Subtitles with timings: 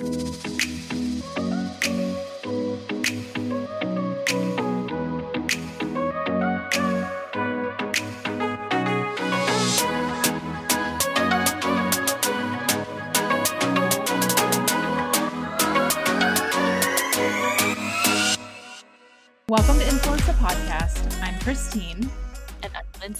[0.00, 0.14] Welcome
[19.78, 21.20] to Influence the Podcast.
[21.20, 22.08] I'm Christine.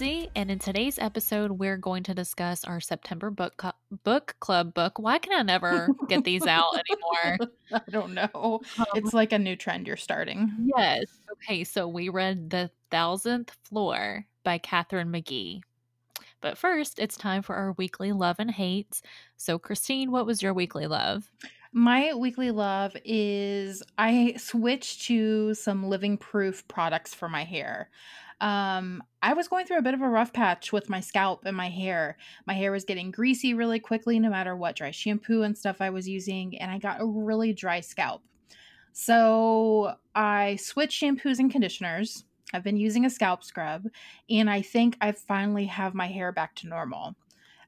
[0.00, 0.30] And Lindsay.
[0.36, 3.62] And in today's episode, we're going to discuss our September book
[4.04, 4.98] book club book.
[4.98, 7.50] Why can I never get these out anymore?
[7.72, 8.60] I don't know.
[8.78, 10.52] Um, It's like a new trend you're starting.
[10.76, 11.04] yes.
[11.32, 15.62] Okay, so we read The Thousandth Floor by Katharine McGee.
[16.40, 19.02] But first, it's time for our weekly love and hate.
[19.36, 21.30] So, Christine, what was your weekly love?
[21.72, 27.90] My weekly love is I switched to some living proof products for my hair.
[28.40, 31.56] Um, I was going through a bit of a rough patch with my scalp and
[31.56, 32.16] my hair.
[32.46, 35.90] My hair was getting greasy really quickly, no matter what dry shampoo and stuff I
[35.90, 38.22] was using, and I got a really dry scalp.
[38.92, 42.24] So I switched shampoos and conditioners.
[42.52, 43.86] I've been using a scalp scrub,
[44.30, 47.16] and I think I finally have my hair back to normal.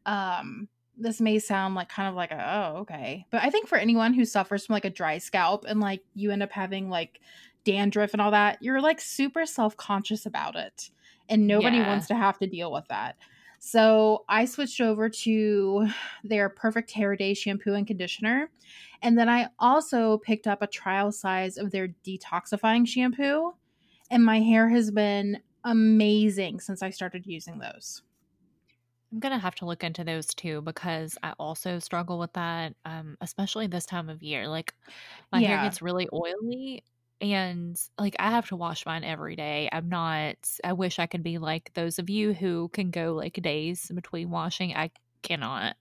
[0.07, 0.69] Um,
[1.01, 4.12] this may sound like kind of like a, oh okay but i think for anyone
[4.12, 7.21] who suffers from like a dry scalp and like you end up having like
[7.64, 10.91] dandruff and all that you're like super self-conscious about it
[11.28, 11.86] and nobody Yeah.
[11.89, 13.16] wants to have to deal with that
[13.58, 15.86] so i switched over to
[16.25, 18.50] their perfect hair day shampoo and conditioner
[19.03, 23.53] and then i also picked up a trial size of their detoxifying shampoo
[24.11, 28.03] and my hair has been amazing since i started using those
[29.12, 33.16] I'm gonna have to look into those too because I also struggle with that, um,
[33.20, 34.47] especially this time of year.
[34.48, 34.75] Like
[35.33, 36.84] my hair gets really oily
[37.21, 39.69] and like I have to wash mine every day.
[39.73, 43.35] I'm not I wish I could be like those of you who can go like
[43.35, 44.75] days between washing.
[44.75, 44.91] I
[45.23, 45.77] cannot.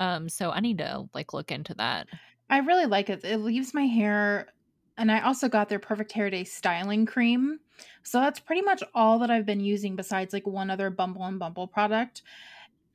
[0.00, 2.08] Um, so I need to like look into that.
[2.50, 3.24] I really like it.
[3.24, 4.48] It leaves my hair,
[4.96, 7.60] and I also got their Perfect Hair Day styling cream.
[8.02, 11.38] So that's pretty much all that I've been using besides like one other Bumble and
[11.38, 12.22] Bumble product.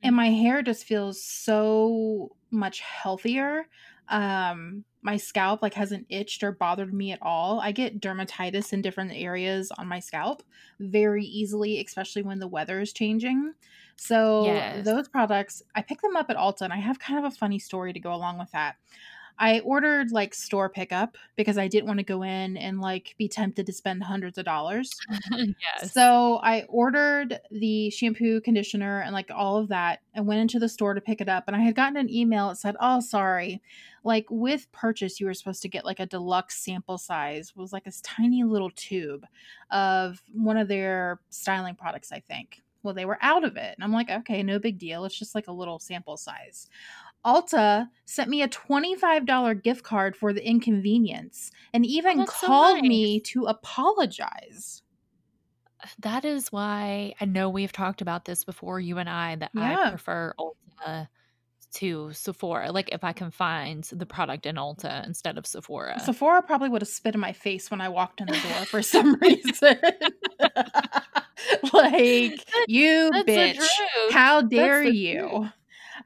[0.02, 3.66] And my hair just feels so much healthier.
[4.10, 7.60] Um, my scalp like hasn't itched or bothered me at all.
[7.60, 10.42] I get dermatitis in different areas on my scalp
[10.78, 13.54] very easily, especially when the weather is changing.
[13.96, 14.74] So Yes.
[14.74, 17.58] those products, I picked them up at Ulta, and I have kind of a funny
[17.58, 18.76] story to go along with that.
[19.40, 23.26] I ordered like store pickup because I didn't want to go in and like be
[23.26, 24.90] tempted to spend hundreds of dollars.
[25.30, 25.94] yes.
[25.94, 30.68] So I ordered the shampoo, conditioner, and like all of that, and went into the
[30.68, 31.44] store to pick it up.
[31.46, 33.62] And I had gotten an email that said, "Oh, sorry,
[34.04, 37.48] like with purchase, you were supposed to get like a deluxe sample size.
[37.48, 39.24] It was like this tiny little tube
[39.70, 43.84] of one of their styling products, I think." Well, they were out of it, and
[43.84, 45.06] I'm like, "Okay, no big deal.
[45.06, 46.68] It's just like a little sample size."
[47.24, 52.46] Ulta sent me a $25 gift card for the inconvenience and oh, even that's so
[52.46, 54.82] called me to apologize.
[56.00, 59.90] That is why I know we've talked about this before, you and I, that I
[59.90, 61.08] prefer Ulta
[61.74, 62.72] to Sephora.
[62.72, 66.00] Like if I can find the product in Ulta instead of Sephora.
[66.00, 68.82] Sephora probably would have spit in my face when I walked in the door for
[68.82, 69.78] some reason.
[71.72, 73.68] like, you That's bitch.
[74.10, 75.48] How dare you?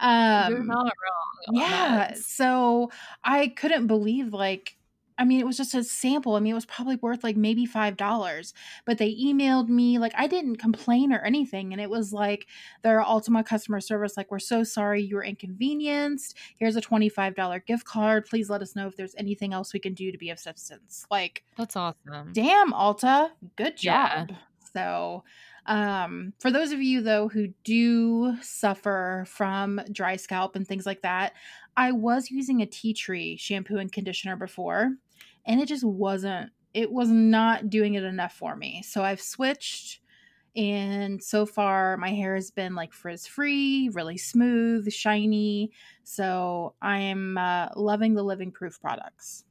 [0.01, 0.47] Truth.
[0.47, 2.15] You're Um not wrong yeah, that.
[2.15, 2.91] so
[3.25, 4.77] I couldn't believe like
[5.17, 6.35] I mean, it was just a sample.
[6.35, 8.53] I mean, it was probably worth like maybe $5,
[8.85, 9.99] but they emailed me.
[9.99, 11.73] Like, I didn't complain or anything.
[11.73, 12.49] And it was like
[12.83, 16.37] their Ultima customer service, like, we're so sorry you were inconvenienced.
[16.59, 18.27] Here's a $25 gift card.
[18.27, 21.07] Please let us know if there's anything else we can do to be of assistance.
[21.11, 22.33] Like, That's awesome.
[22.33, 24.27] damn, Ulta, good Yeah.
[24.27, 24.33] job.
[24.75, 25.25] So,
[25.67, 31.03] um, for those of you though who do suffer from dry scalp and things like
[31.03, 31.35] that,
[31.77, 34.93] I was using a tea tree shampoo and conditioner before,
[35.47, 36.51] and it just wasn't.
[36.75, 38.83] It was not doing it enough for me.
[38.83, 40.01] So I've switched,
[40.57, 45.71] and so far my hair has been like frizz free, really smooth, shiny.
[46.03, 49.45] So I'm uh, loving the Living Proof products.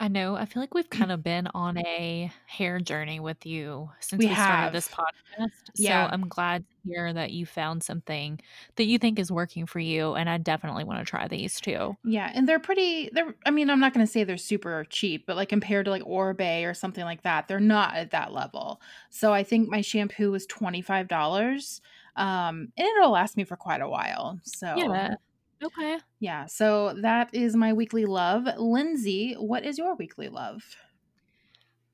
[0.00, 0.36] I know.
[0.36, 4.28] I feel like we've kind of been on a hair journey with you since We
[4.28, 5.70] we started this podcast.
[5.76, 6.06] Yeah.
[6.06, 8.38] So I'm glad to hear that you found something
[8.76, 10.14] that you think is working for you.
[10.14, 11.96] And I definitely want to try these too.
[12.04, 15.26] Yeah, and they're pretty they're I mean, I'm not going to say they're super cheap,
[15.26, 18.80] but like compared to like Oribe or something like that, they're not at that level.
[19.10, 21.80] So I think my shampoo was $25.
[22.16, 24.40] Um and it'll last me for quite a while.
[24.44, 25.16] So Yeah.
[25.62, 25.98] Okay.
[26.20, 28.48] yeah, so that is my weekly love.
[28.58, 30.62] Lindsay, what is your weekly love?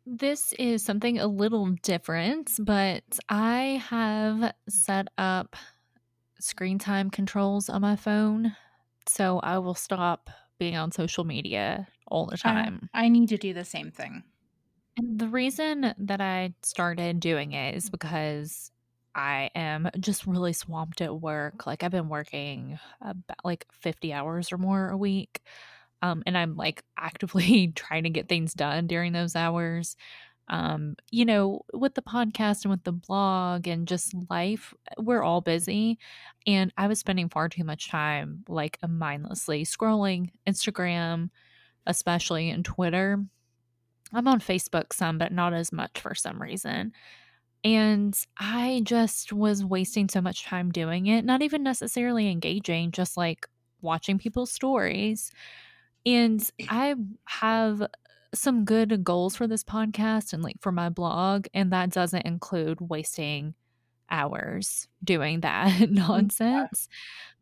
[0.06, 5.56] This is something a little different, but I have set up
[6.38, 8.54] screen time controls on my phone.
[9.06, 10.28] So I will stop
[10.58, 12.90] being on social media all the I time.
[12.92, 14.24] I need to do the same thing.
[14.96, 18.70] And the reason that I started doing it is because
[19.14, 21.66] I am just really swamped at work.
[21.66, 25.40] Like I've been working about like 50 hours or more a week.
[26.02, 29.96] Um, and I'm like actively trying to get things done during those hours.
[30.48, 35.40] Um, you know, with the podcast and with the blog and just life, we're all
[35.40, 35.98] busy.
[36.46, 41.30] And I was spending far too much time like mindlessly scrolling Instagram,
[41.86, 43.24] especially in Twitter.
[44.12, 46.92] I'm on Facebook some, but not as much for some reason.
[47.64, 53.16] And I just was wasting so much time doing it, not even necessarily engaging, just
[53.16, 53.48] like
[53.80, 55.30] watching people's stories.
[56.06, 56.94] And I
[57.26, 57.82] have
[58.34, 62.80] some good goals for this podcast and like for my blog, and that doesn't include
[62.80, 63.54] wasting
[64.10, 65.90] hours doing that
[66.56, 66.88] Mm, nonsense.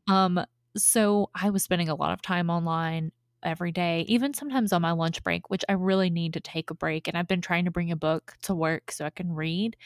[0.09, 0.45] Um,
[0.77, 4.93] so I was spending a lot of time online every day, even sometimes on my
[4.93, 7.09] lunch break, which I really need to take a break.
[7.09, 9.77] And I've been trying to bring a book to work so I can read.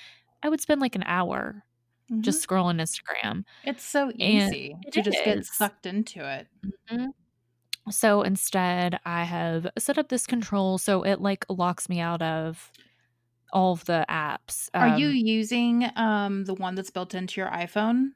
[0.42, 1.64] I would spend like an hour
[2.10, 2.36] Mhm.
[2.36, 3.44] just scrolling Instagram.
[3.62, 6.48] It's so easy to just get sucked into it.
[6.90, 7.08] Mhm.
[7.90, 12.72] So instead, I have set up this control so it like locks me out of
[13.52, 14.70] all of the apps.
[14.78, 18.12] Are you Um, using, um, the one that's built into your iPhone?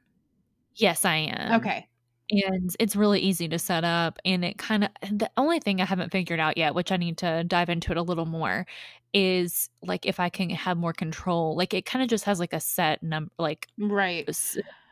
[0.75, 1.69] yes, I am.
[1.69, 1.90] Okay.
[2.31, 6.11] And it's really easy to set up, and it kinda the only thing I haven't
[6.13, 8.65] figured out yet, which I need to dive into it a little more,
[9.13, 11.55] is, like, if I can have more control.
[11.57, 14.31] Like, it kinda just has, like, a set number like, Right.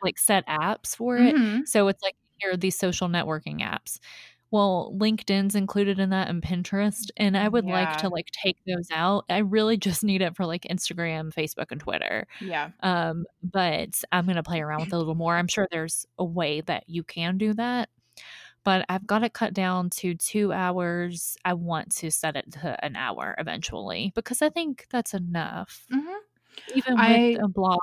[0.04, 1.38] like, set apps for it.
[1.38, 1.66] Mhm.
[1.66, 4.00] So it's like, here are these social networking apps.
[4.52, 8.88] Well, LinkedIn's included in that and Pinterest, and I would like to, like, take those
[8.92, 9.26] out.
[9.30, 12.26] I really just need it for, like, Instagram, Facebook, and Twitter.
[12.40, 12.72] Yeah.
[12.82, 15.36] Um, but I'm gonna play around with it a little more.
[15.38, 17.90] I'm sure there's a way that you can do that,
[18.66, 21.38] but I've got it cut down to 2 hours.
[21.46, 25.88] I want to set it to an hour eventually because I think that's enough.
[25.92, 26.20] Mhm.
[26.68, 27.80] Even with I a blog,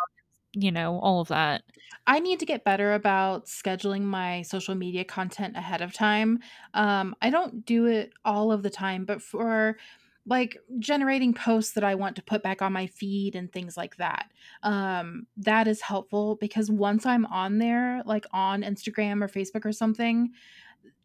[0.57, 1.63] you know, all of that.
[2.07, 6.39] I need to get better about scheduling my social media content ahead of time.
[6.73, 9.77] Um, I don't do it all of the time, but for
[10.25, 13.97] like generating posts that I want to put back on my feed and things like
[13.97, 14.33] that.
[14.63, 19.73] Um, that is helpful because once I'm on there, like on Instagram or Facebook or
[19.73, 20.33] something,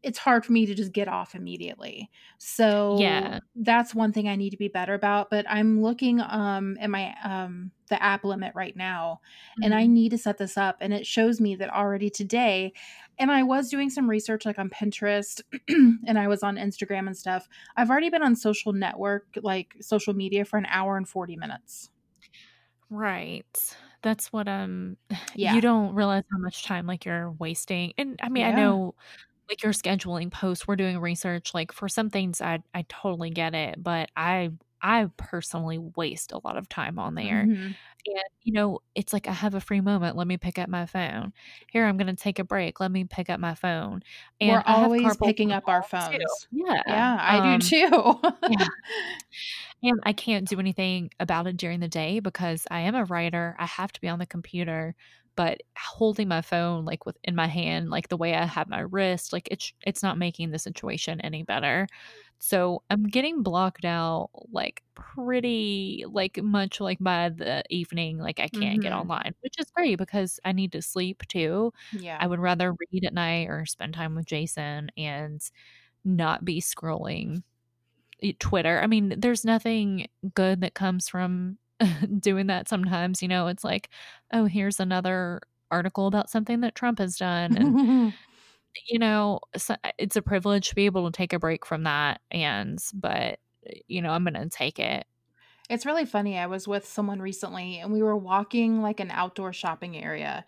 [0.03, 2.09] it's hard for me to just get off immediately.
[2.39, 3.41] So Yeah.
[3.55, 5.29] that's one thing I need to be better about.
[5.29, 9.19] But I'm looking um at my um the app limit right now
[9.61, 9.87] and I Mhm.
[9.87, 12.73] need to set this up and it shows me that already today
[13.19, 15.41] and I was doing some research like on Pinterest
[16.07, 17.47] and I was on Instagram and stuff.
[17.75, 21.89] I've already been on social network like social media for an hour and 40 minutes.
[22.89, 23.45] Right.
[24.01, 24.97] That's what, um
[25.35, 25.55] Yeah.
[25.55, 28.95] you don't realize how much time, like, you're wasting and, I mean, I know,
[29.51, 33.55] like, you're scheduling posts, we're doing research, like, for some things, I I totally get
[33.55, 34.51] it, but I
[34.81, 37.75] I personally waste a lot of time on there, Mhm.
[38.07, 40.85] and, you know, it's like, I have a free moment, let me pick up my
[40.87, 41.33] phone.
[41.71, 44.01] Here, I'm gonna take a break, let me pick up my phone,
[44.43, 46.17] We're and have always picking up our tunnel too.
[46.21, 46.47] phones.
[46.51, 48.19] Yeah, Yeah, I do um too.
[48.47, 48.65] yeah.
[49.83, 53.55] And I can't do anything about it during the day because I am a writer,
[53.59, 54.95] I have to be on the computer,
[55.35, 58.81] but holding my phone, like, with in my hand, like, the way I have my
[58.81, 61.87] wrist, like, it's it's not making the situation any better.
[62.39, 68.47] So, I'm getting blocked out, like, pretty like, much, like, by the evening, like, I
[68.49, 68.91] can't get Mhm.
[68.93, 71.73] online, which is great because I need to sleep too.
[71.91, 72.21] Yeah.
[72.21, 75.41] I would rather read at night or spend time with Jason and
[76.05, 77.43] not be scrolling
[78.21, 78.81] e Twitter.
[78.81, 81.59] I mean, there's nothing good that comes from
[82.19, 83.89] doing that sometimes, you know, it's like,
[84.33, 87.77] "Oh, here's another article about something that Trump has done," and,
[88.87, 91.83] you know, so uh, it's a privilege to be able to take a break from
[91.83, 95.05] that, and but, eh, you know, I'm gonna take it.
[95.69, 99.53] It's really funny, I was with someone recently, and we were walking, like, an outdoor
[99.53, 100.45] shopping area,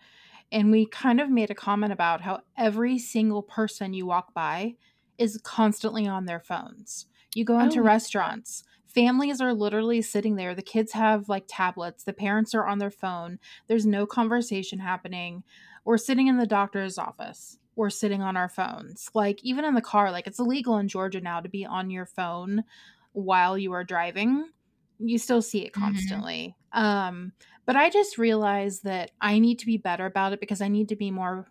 [0.52, 4.76] and we kind of made a comment about how every single person you walk by
[5.18, 7.06] is constantly on their phones.
[7.34, 8.64] You go into Oh, restaurants,
[8.94, 12.90] families are literally sitting there, the kids have, like, tablets, the parents are on their
[12.90, 15.44] phone, there's no conversation happening.
[15.84, 19.10] We're sitting in the doctor's office, we're sitting on our phones.
[19.14, 22.06] Like, even in the car, like, it's illegal in Georgia now to be on your
[22.06, 22.64] phone
[23.12, 24.50] while you are driving.
[24.98, 26.24] You still see it Mhm.
[26.24, 26.56] constantly.
[26.72, 27.32] Um,
[27.66, 30.88] but I just realized that I need to be better about it because I need
[30.90, 31.48] to be more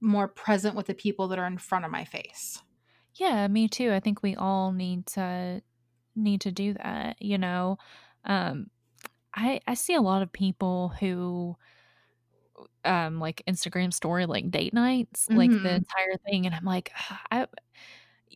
[0.00, 2.62] more present with the people that are in front of my face.
[3.14, 5.62] Yeah, me too, I think we all need to
[6.16, 7.78] need to do that, you know?
[8.24, 8.70] Um,
[9.34, 11.56] I I see a lot of people who
[12.84, 15.76] um, like, Instagram story, like, date nights, like, the Mhm.
[15.76, 16.92] entire thing, and I'm like,
[17.30, 17.46] I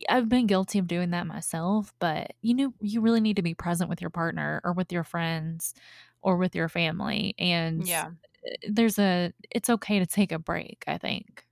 [0.09, 3.53] I've been guilty of doing that myself, but you know, you really need to be
[3.55, 5.73] present with your partner or with your friends
[6.21, 7.35] or with your family.
[7.39, 8.11] And Yeah.
[8.45, 11.45] eh, there's a, it's okay to take a break, I think.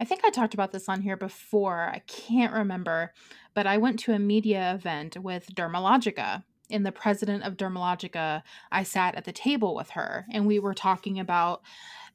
[0.00, 1.88] I think I talked about this on here before.
[1.88, 3.12] I can't remember,
[3.58, 6.44] but I went to a media event with Dermalogica.
[6.70, 10.74] And the president of Dermalogica, I sat at the table with her and we were
[10.74, 11.62] talking about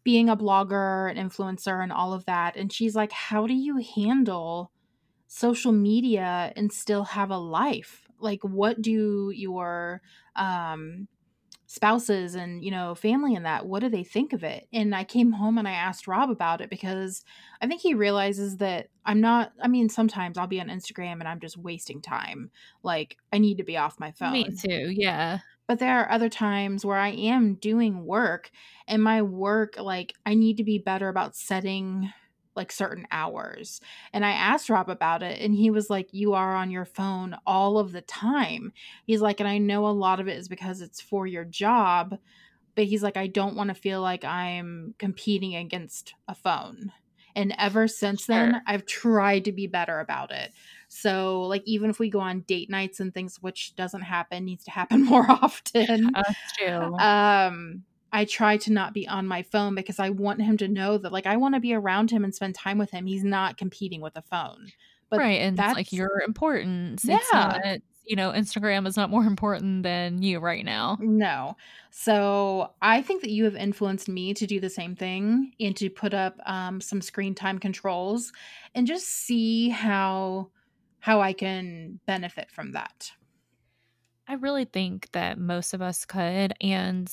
[0.06, 2.56] being a blogger, an influencer, and all of that.
[2.56, 4.72] And she's like, How do you handle
[5.28, 8.08] social media and still have a life?
[8.20, 10.02] Like, what do your
[10.38, 11.10] um,
[11.74, 15.04] spouses and you know family and that what do they think of it and i
[15.04, 17.26] came home and i asked rob about it because
[17.64, 21.28] i think he realizes that i'm not i mean sometimes i'll be on instagram and
[21.28, 22.52] i'm just wasting time
[22.84, 24.34] like i need to be off my phone.
[24.34, 24.94] Me too.
[24.96, 25.40] Yeah.
[25.66, 28.52] but there are other times where i am doing work
[28.88, 32.14] and my work like i need to be better about setting
[32.56, 33.82] like certain hours.
[34.14, 37.36] And I asked Rob about it, and he was like, You are on your phone
[37.46, 38.74] all of the time.
[39.06, 42.18] He's like, And I know a lot of it is because it's for your job,
[42.76, 46.92] but he's like, I don't want to feel like I'm competing against a phone.
[47.36, 48.54] And ever since Sure.
[48.54, 50.54] then, I've tried to be better about it.
[50.88, 54.64] So, like, even if we go on date nights and things, which doesn't happen, needs
[54.66, 56.18] to happen more often.
[56.98, 57.84] Um,
[58.14, 61.12] I try to not be on my phone because I want him to know that
[61.12, 63.08] like I want to be around him and spend time with him.
[63.08, 64.68] He's not competing with a phone.
[65.10, 65.42] But right.
[65.42, 67.04] And it's like that's your importance.
[67.04, 67.60] It's yeah.
[67.64, 70.98] not, you know, Instagram is not more important than you right now.
[71.02, 71.58] No.
[71.90, 75.90] So I think that you have influenced me to do the same thing and to
[75.90, 78.32] put up um, some screen time controls
[78.76, 80.50] and just see how
[81.00, 83.12] how I can benefit from that.
[84.28, 86.54] I really think that most of us could.
[86.62, 87.12] And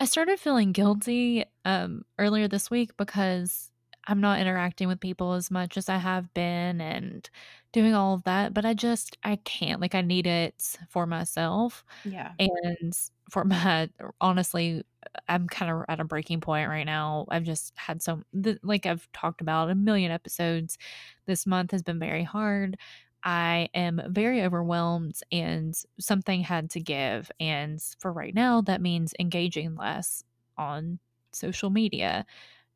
[0.00, 3.70] I started feeling guilty um, earlier this week because
[4.06, 7.28] I'm not interacting with people as much as I have been and
[7.72, 8.54] doing all of that.
[8.54, 9.80] But I just, I can't.
[9.80, 11.84] Like, I need it for myself.
[12.04, 12.32] Yeah.
[12.38, 12.94] And
[13.30, 13.90] for my,
[14.20, 14.84] honestly,
[15.28, 17.26] I'm kind of at a breaking point right now.
[17.28, 20.78] I've just had so, the, like I've talked about a million episodes.
[21.26, 22.78] This month has been very hard.
[23.24, 27.30] I am very overwhelmed and something had to give.
[27.40, 30.24] And for right now, that means engaging less
[30.56, 30.98] on
[31.32, 32.26] social media.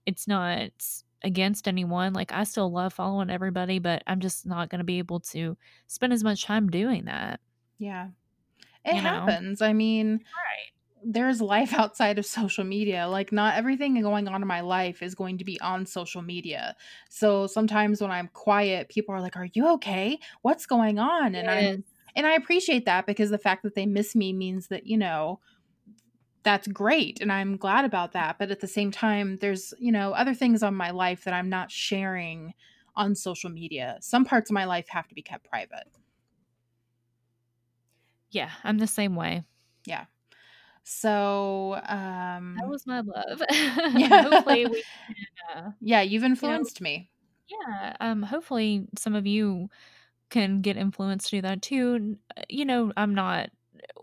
[0.06, 0.70] It's not
[1.22, 2.12] against anyone.
[2.14, 5.56] Like, I still love following everybody, but I'm just not going to be able to
[5.88, 7.40] spend as much time doing that.
[7.78, 8.11] Yeah.
[8.84, 9.37] It You know?
[9.37, 9.62] happens.
[9.62, 10.72] I mean, Right.
[11.04, 13.09] There's life outside of social media.
[13.09, 16.76] Like, not everything going on in my life is going to be on social media.
[17.11, 20.18] So sometimes when I'm quiet, people are like, Are you okay?
[20.42, 21.35] What's going on?
[21.35, 21.50] And Yes.
[21.50, 24.97] I'm, and I appreciate that because the fact that they miss me means that, you
[24.99, 25.40] know,
[26.44, 27.21] that's great.
[27.21, 28.38] And I'm glad about that.
[28.38, 31.49] But at the same time, there's, you know, other things on my life that I'm
[31.49, 32.54] not sharing
[32.97, 33.99] on social media.
[34.00, 35.85] Some parts of my life have to be kept private.
[38.30, 39.44] Yeah, I'm the same way.
[39.87, 40.06] Yeah.
[40.84, 43.42] So, um That was my love.
[43.94, 44.22] yeah.
[44.22, 47.10] Hopefully we can, uh, yeah, you've you know influenced me.
[47.48, 49.68] yeah, um, hopefully some of you
[50.30, 52.18] can get influenced to do that too.
[52.36, 53.50] Uh, You know, I'm not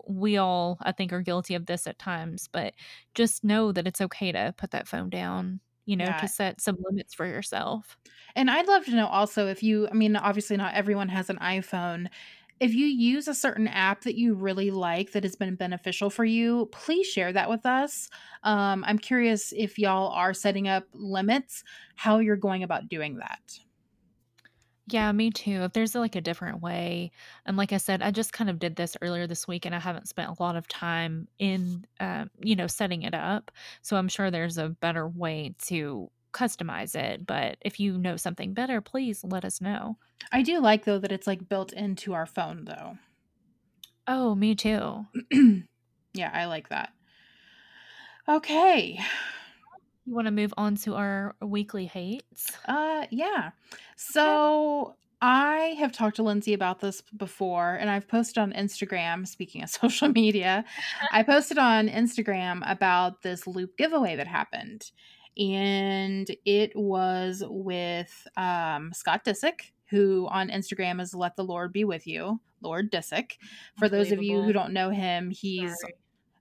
[0.08, 2.74] we all I think are guilty of this at times, but
[3.14, 6.78] just know that it's okay to put that phone down, you know, to set some
[6.80, 7.98] limits for yourself.
[8.36, 11.38] And I'd love to know also if you, I mean, obviously not everyone has an
[11.38, 12.08] iPhone.
[12.60, 16.24] If you use a certain app that you really like that has been beneficial for
[16.26, 18.10] you, please share that with us.
[18.42, 21.64] Um, I'm curious if y'all are setting up limits,
[21.96, 23.60] how you're going about doing that.
[24.86, 25.62] Yeah, me too.
[25.62, 27.12] If there's like a different way,
[27.46, 29.78] and like I said, I just kind of did this earlier this week, and I
[29.78, 33.52] haven't spent a lot of time in, um, you know, setting it up.
[33.82, 37.26] So I'm sure there's a better way to customize it.
[37.26, 39.96] But if you know something better, please let us know.
[40.32, 42.98] I do like though that it's like built into our phone though.
[44.06, 45.06] Oh, me too.
[46.14, 46.92] yeah, I like that.
[48.28, 49.00] Okay.
[50.06, 52.52] You want to move on to our weekly hates?
[52.66, 53.50] Uh yeah.
[53.50, 53.76] Okay.
[53.96, 59.62] So I have talked to Lindsay about this before and I've posted on Instagram, speaking
[59.62, 60.64] of social media,
[61.12, 64.90] I posted on Instagram about this loop giveaway that happened.
[65.38, 71.84] And it was with um, Scott Disick, who on Instagram is Let the Lord Be
[71.84, 73.32] With You, Lord Disick.
[73.78, 75.94] For those of you who don't know him, he's Sorry.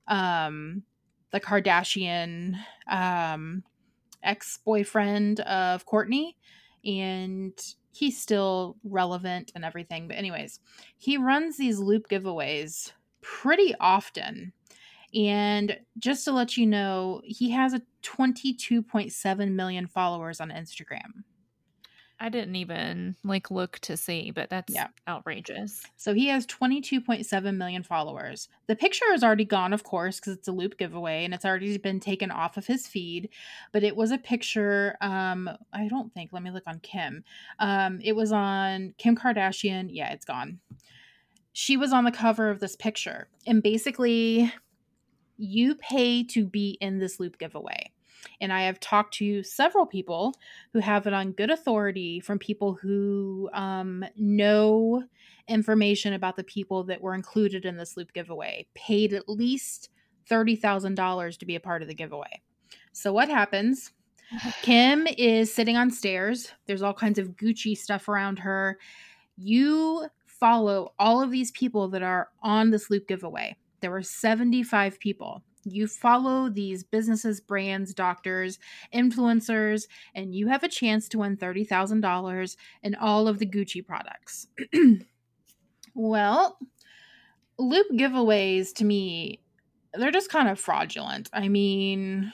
[0.08, 0.84] um,
[1.32, 2.56] the Kardashian
[2.90, 3.64] um,
[4.24, 6.36] ex boyfriend of Kourtney,
[6.84, 7.54] and
[7.94, 10.08] he's still relevant and everything.
[10.08, 10.60] But, anyways,
[10.98, 12.92] he runs these loop giveaways
[13.22, 14.54] pretty often.
[15.14, 21.24] And just to let you know, he has a 22.7 million followers on Instagram.
[22.22, 24.90] I didn't even like look to see, but that's Yeah.
[25.08, 25.86] outrageous.
[25.96, 28.50] So he has 22.7 million followers.
[28.68, 31.78] The picture is already gone, of course, because it's a loop giveaway and it's already
[31.78, 33.30] been taken off of his feed.
[33.72, 34.98] But it was a picture.
[35.00, 36.34] Um, I don't think.
[36.34, 37.24] Let me look on Kim.
[37.58, 39.88] Um, it was on Kim Kardashian.
[39.90, 40.60] Yeah, it's gone.
[41.54, 44.52] She was on the cover of this picture, and basically,
[45.40, 47.92] you pay to be in this loop giveaway.
[48.42, 50.36] And I have talked to several people
[50.74, 55.04] who have it on good authority from people who um, know
[55.48, 59.90] information about the people that were included in this loop giveaway, paid at least
[60.30, 62.42] $30,000 to be a part of the giveaway.
[62.92, 63.92] So, what happens?
[64.62, 66.52] Kim is sitting on stairs.
[66.68, 68.78] There's all kinds of Gucci stuff around her.
[69.38, 73.56] You follow all of these people that are on this loop giveaway.
[73.82, 75.44] There were 75 people.
[75.66, 78.60] You follow these businesses, brands, doctors,
[78.94, 84.48] influencers, and you have a chance to win $30,000 in all of the Gucci products.
[85.94, 86.58] well,
[87.58, 89.42] loop giveaways to me,
[89.94, 91.30] they're just kind of fraudulent.
[91.34, 92.32] I mean,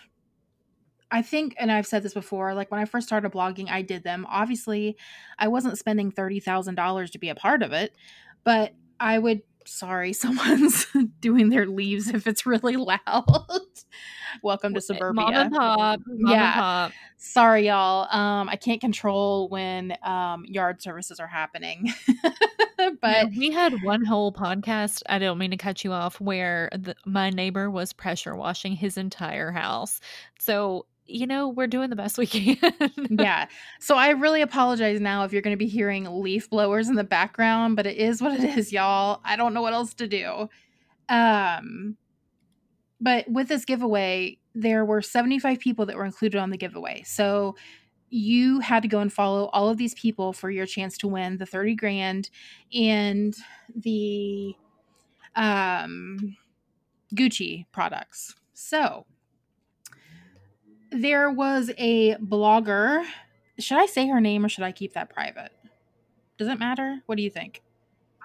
[1.09, 4.03] I think, and I've said this before, like when I first started blogging, I did
[4.03, 4.25] them.
[4.29, 4.97] Obviously,
[5.39, 7.95] I wasn't spending $30,000 to be a part of it,
[8.43, 10.87] but I would sorry, someone's
[11.19, 12.99] doing their leaves if it's really loud.
[14.43, 15.25] Welcome to suburbia.
[15.25, 15.99] Mom and pop.
[16.05, 16.45] Mom yeah.
[16.45, 16.91] and pop.
[17.17, 18.07] Sorry, y'all.
[18.13, 21.93] Um, I can't control when um, yard services are happening.
[23.01, 25.01] but Yeah, we had one whole podcast.
[25.07, 26.19] I don't mean to cut you off.
[26.19, 30.01] Where the, my neighbor was pressure washing his entire house.
[30.39, 32.57] So you know we're doing the best we can.
[33.09, 33.47] yeah.
[33.79, 37.03] So I really apologize now if you're going to be hearing leaf blowers in the
[37.03, 39.21] background, but it is what it is, y'all.
[39.23, 40.49] I don't know what else to do.
[41.09, 41.97] Um
[43.01, 47.03] but with this giveaway, there were 75 people that were included on the giveaway.
[47.05, 47.55] So
[48.09, 51.37] you had to go and follow all of these people for your chance to win
[51.37, 52.29] the 30 grand
[52.73, 53.35] and
[53.75, 54.55] the
[55.35, 56.37] um
[57.13, 58.35] Gucci products.
[58.53, 59.05] So
[60.95, 63.05] there was a blogger.
[63.59, 65.51] Should I say her name or should I keep that private?
[66.37, 67.01] Does it matter?
[67.05, 67.61] What do you think?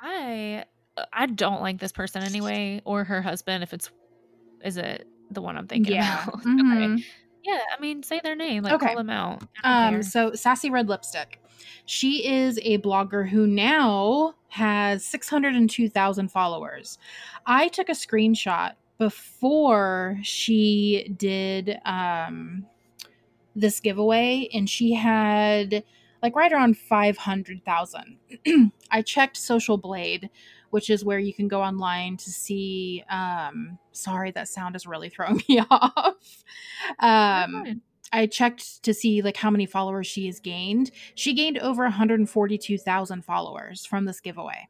[0.03, 0.65] I
[1.13, 3.63] I don't like this person anyway, or her husband.
[3.63, 3.91] If it's
[4.63, 6.23] is it the one I'm thinking Yeah.
[6.25, 6.43] about?
[6.43, 6.95] Mhm.
[6.97, 7.05] okay.
[7.43, 8.65] Yeah, I mean, say their name.
[8.65, 8.87] Like, Okay.
[8.89, 9.43] call them out.
[9.65, 10.03] Um, care.
[10.03, 11.41] so Sassy Red Lipstick.
[11.87, 16.99] She is a blogger who now has 602,000 followers.
[17.47, 22.67] I took a screenshot before she did um,
[23.57, 25.83] this giveaway, and she had
[26.23, 28.19] like right around 500,000.
[28.91, 30.29] I checked Social Blade,
[30.69, 33.03] which is where you can go online to see.
[33.09, 36.45] Um, sorry, that sound is really throwing me off.
[37.01, 37.83] Um.
[38.13, 40.91] I checked to see like how many followers she has gained.
[41.15, 44.67] She gained over 142,000 followers from this giveaway.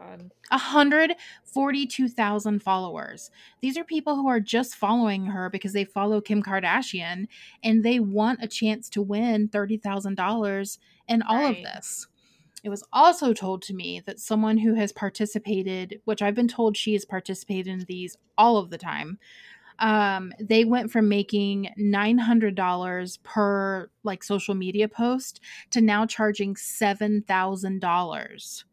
[0.00, 0.30] God.
[0.50, 3.30] 142,000 followers.
[3.60, 7.26] These are people who are just following her because they follow Kim Kardashian
[7.62, 10.78] and they want a chance to win $30,000
[11.08, 12.06] in all of this.
[12.62, 16.76] It was also told to me that someone who has participated, which I've been told
[16.76, 19.18] she has participated in these all of the time,
[19.80, 28.64] um, they went from making $900 per like social media post to now charging $7,000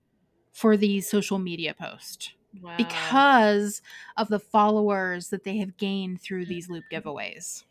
[0.52, 2.76] for these social media posts Wow.
[2.76, 3.82] because
[4.18, 7.08] of the followers that they have gained through these loop mm-hmm.
[7.08, 7.64] giveaways.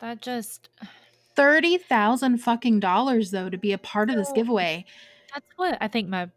[0.00, 0.68] that just
[1.36, 4.84] Thirty thousand fucking dollars though to be a part of this giveaway.
[5.32, 6.28] that's what I think my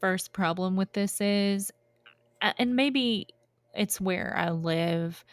[0.00, 1.72] first problem with this is,
[2.42, 3.28] and maybe
[3.74, 5.24] it's where I live.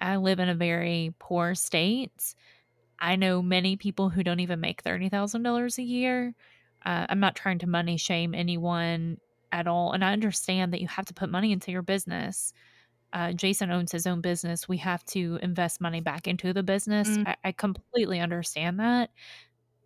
[0.00, 2.34] I live in a very poor state.
[2.98, 6.34] I know many people who don't even make thirty thousand dollars a year.
[6.84, 9.18] Uh, I'm not trying to money shame anyone
[9.52, 12.52] at all, and I understand that you have to put money into your business.
[13.12, 14.68] Uh, Jason owns his own business.
[14.68, 17.08] We have to invest money back into the business.
[17.08, 17.28] Mm.
[17.28, 19.10] I, I completely understand that.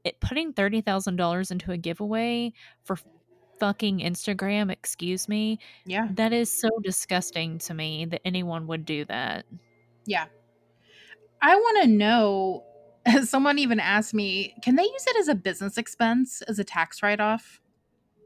[0.05, 2.53] It putting thirty thousand dollars into a giveaway
[2.85, 2.97] for
[3.59, 6.09] fucking Instagram, excuse me, Yeah.
[6.13, 9.47] that is so disgusting to me that anyone would do that.
[10.05, 10.27] Yeah.
[11.43, 12.65] I want to know
[13.25, 17.03] someone even asked me, can they use it as a business expense as a tax
[17.03, 17.61] write off?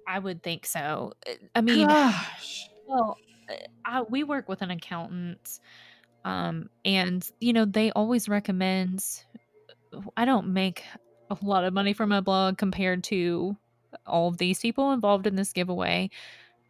[0.07, 1.13] I would think so.
[1.27, 2.69] Uh, I mean, Gosh.
[2.87, 5.61] well, uh, I, we work with an accountant,
[6.25, 9.05] um, and you know they always recommend.
[10.17, 10.85] I don't make
[11.31, 13.57] a lot of money from my blog compared to
[14.07, 16.11] all of these people involved in this giveaway,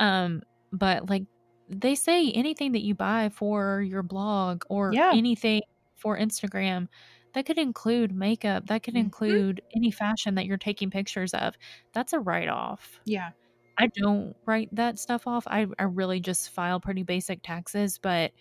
[0.00, 0.42] um,
[0.72, 1.24] but like
[1.68, 5.12] they say, anything that you buy for your blog or Yeah.
[5.12, 5.62] anything
[5.96, 6.88] for Instagram,
[7.34, 9.10] that could include makeup, that could Mhm.
[9.10, 11.56] include any fashion that you're taking pictures of.
[11.92, 13.00] That's a write-off.
[13.04, 13.32] Yeah.
[13.78, 15.46] I don't write that stuff off.
[15.48, 18.32] I I really just file pretty basic taxes, but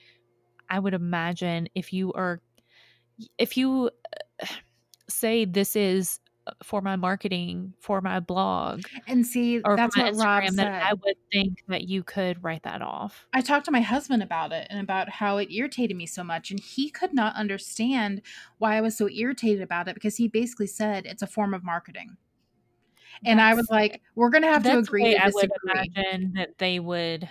[0.69, 2.41] I would imagine if you are
[3.37, 3.89] if you
[5.09, 6.28] say this is uh,
[6.63, 10.93] for my marketing, for my blog, And see, or that's what Rob Instagram, then I
[10.93, 13.27] would think that you could write that off.
[13.33, 16.51] I talked to my husband about it and about how it irritated me so much,
[16.51, 18.21] and he could not understand
[18.57, 21.63] why I was so irritated about it because he basically said it's a form of
[21.63, 22.17] marketing.
[23.25, 26.79] And I was like, "We're gonna have to agree to I would imagine that they
[26.79, 27.27] would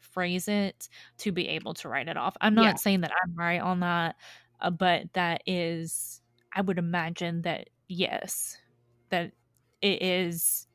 [0.00, 2.36] phrase it to be able to write it off.
[2.40, 4.16] I'm Yeah, not saying that I'm right on that,
[4.60, 6.20] uh, but that is
[6.52, 8.58] I would imagine that yes,
[9.10, 9.32] that
[9.82, 10.68] it is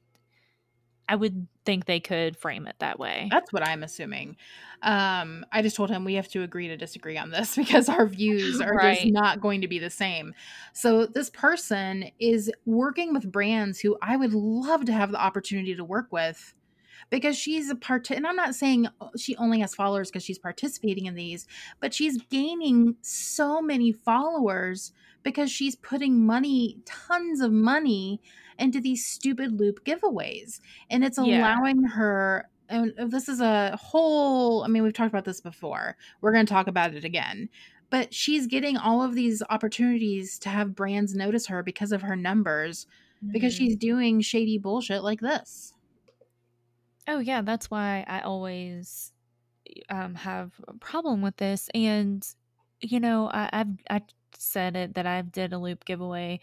[1.08, 3.28] I would think they could frame it that way.
[3.30, 4.38] that's what I'm assuming.
[4.82, 8.06] Um, I just told him we have to agree to disagree on this because our
[8.06, 10.34] views are just not going to be the same.
[10.74, 15.76] So this person is working with brands who I would love to have the opportunity
[15.76, 16.54] to work with
[17.10, 20.40] because she's a part and I'm not saying uh, she only has followers because she's
[20.40, 21.46] participating in these,
[21.80, 24.92] but she's gaining so many followers
[25.24, 28.22] because she's putting money, tons of money
[28.60, 30.60] into these stupid loop giveaways.
[30.90, 31.48] And it's Yeah.
[31.48, 35.98] allowing her and this is a whole I mean, we've talked about this before.
[36.22, 37.50] We're going to talk about it again.
[37.90, 42.16] But she's getting all of these opportunities to have brands notice her because of her
[42.16, 42.88] numbers
[43.32, 43.58] because Mhm.
[43.58, 45.74] she's doing shady bullshit like this.
[47.08, 49.12] Oh, yeah, that's why I always,
[49.90, 52.28] um, have a problem with this, and,
[52.82, 54.02] you know, I I've I
[54.36, 56.42] said it that I did a loop giveaway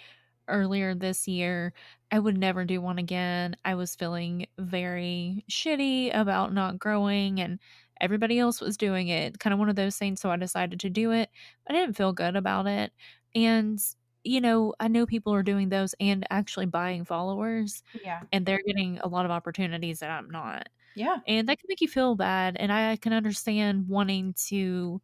[0.48, 1.74] earlier this year.
[2.12, 3.56] I would never do one again.
[3.64, 7.60] I was feeling very shitty about not growing, and
[8.00, 11.12] everybody else was doing it, kinda one of those things, so I decided to do
[11.12, 11.30] it.
[11.68, 12.92] I didn't feel good about it,
[13.34, 13.80] and,
[14.24, 18.24] you know, I know people are doing those and actually buying followers, Yeah.
[18.32, 20.68] and they're getting a lot of opportunities that I'm not.
[20.94, 21.20] Yeah.
[21.26, 25.02] And that can make you feel bad, and I can understand wanting to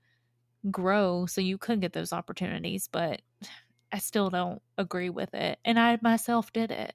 [0.70, 3.22] grow so you could get those opportunities, but
[3.92, 6.94] I still don't agree with it, and I myself did it.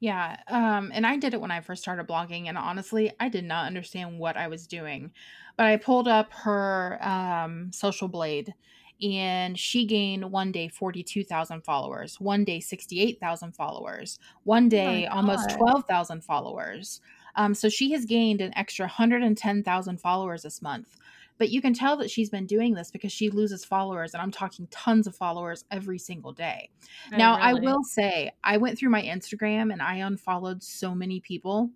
[0.00, 3.44] Yeah, um, and I did it when I first started blogging, and honestly, I did
[3.44, 5.12] not understand what I was doing.
[5.56, 8.52] But I pulled up her um, social blade,
[9.00, 15.48] and she gained one day 42,000 followers, one day 68,000 followers, one my day almost
[15.48, 15.58] god.
[15.58, 17.00] 12,000 followers.
[17.34, 20.98] Um, so she has gained an extra 110,000 followers this month.
[21.38, 24.30] But you can tell that she's been doing this because she loses followers, and I'm
[24.30, 26.70] talking tons of followers every single day.
[27.12, 31.20] Oh, Now, I will say, I went through my Instagram and I unfollowed so many
[31.20, 31.70] people.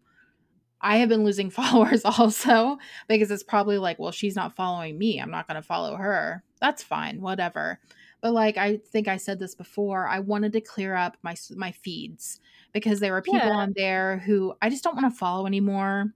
[0.81, 5.19] I have been losing followers also because it's probably like, well, she's not following me.
[5.21, 6.43] I'm not going to follow her.
[6.61, 7.81] That's fine, whatever.
[8.23, 11.73] But like I think I said this before, I wanted to clear up my my
[11.73, 12.41] feeds
[12.73, 13.51] because there were people Yeah.
[13.51, 16.13] on there who I just don't want to follow anymore,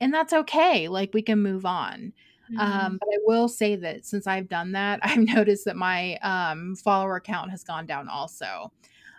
[0.00, 0.88] and that's okay.
[0.88, 2.12] Like we can move on.
[2.52, 2.58] Mhm.
[2.60, 6.76] Um, but I will say that since I've done that, I've noticed that my um,
[6.76, 8.72] follower count has gone down also.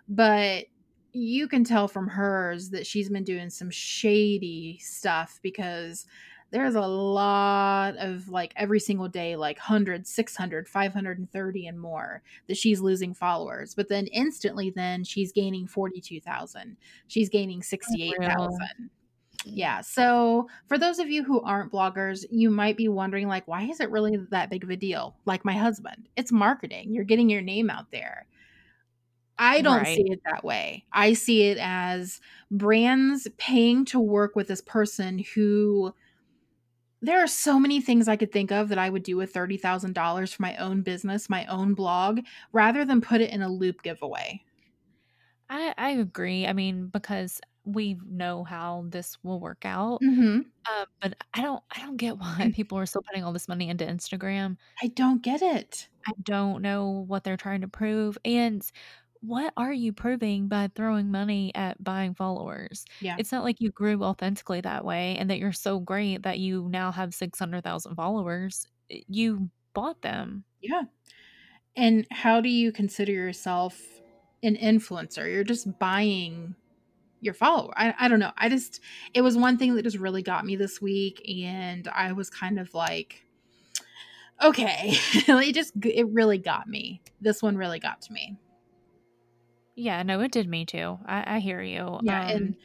[0.10, 0.66] But
[1.14, 6.06] you can tell from hers that she's been doing some shady stuff because
[6.52, 12.58] there's a lot of like every single day like 100 600 530 and more that
[12.58, 18.90] she's losing followers but then instantly then she's gaining 42000 she's gaining 68000
[19.46, 19.82] yeah.
[19.82, 23.80] So for those of you who aren't bloggers, you might be wondering, like, why is
[23.80, 25.16] it really that big of a deal?
[25.26, 26.94] Like my husband, it's marketing.
[26.94, 28.26] You're getting your name out there.
[29.40, 29.88] I don't Right.
[29.88, 30.86] see it that way.
[30.94, 35.94] I see it as brands paying to work with this person who
[37.02, 40.32] there are so many things I could think of that I would do with $30,000
[40.34, 42.22] for my own business, my own blog,
[42.54, 44.44] rather than put it in a loop giveaway.
[45.50, 46.48] I I agree.
[46.48, 50.02] I mean, because we know how this will work out.
[50.02, 50.52] Mhm.
[50.70, 53.70] Um, but I don't I don't get why people are still putting all this money
[53.70, 54.58] into Instagram.
[54.84, 55.90] I don't get it.
[56.06, 58.70] I don't know what they're trying to prove, and
[59.26, 62.84] what are you proving by throwing money at buying followers?
[63.00, 63.16] Yeah.
[63.18, 66.68] It's not like you grew authentically that way and that you're so great that you
[66.70, 68.68] now have 600,000 followers.
[68.92, 70.44] Eh, you bought them.
[70.62, 70.84] Yeah.
[71.78, 73.82] And how do you consider yourself
[74.44, 75.32] an influencer?
[75.32, 76.56] You're just buying
[77.22, 77.74] your follower.
[77.78, 78.34] I, I don't know.
[78.38, 78.82] I just,
[79.14, 81.26] it was one thing that just really got me this week.
[81.30, 83.26] And I was kind of like,
[84.44, 84.80] okay,
[85.14, 87.02] it just, it really got me.
[87.22, 88.38] This one really got to me.
[89.76, 91.00] Yeah, no, it did me too.
[91.06, 92.00] I I hear you.
[92.00, 92.22] Yeah.
[92.26, 92.56] Um, And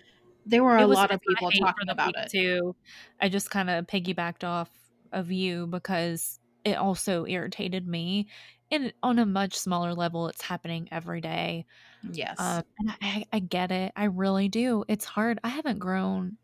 [0.47, 2.33] there were a lot of people talking about it.
[2.33, 2.77] too.
[3.21, 4.71] I just kinda piggybacked off
[5.13, 8.29] of you because it also irritated me.
[8.71, 11.67] And on a much smaller level, it's happening every day.
[12.03, 12.61] Yes.
[12.61, 13.93] Um, and I, I get it.
[13.97, 14.85] I really do.
[14.89, 15.41] It's hard.
[15.45, 16.39] I haven't grown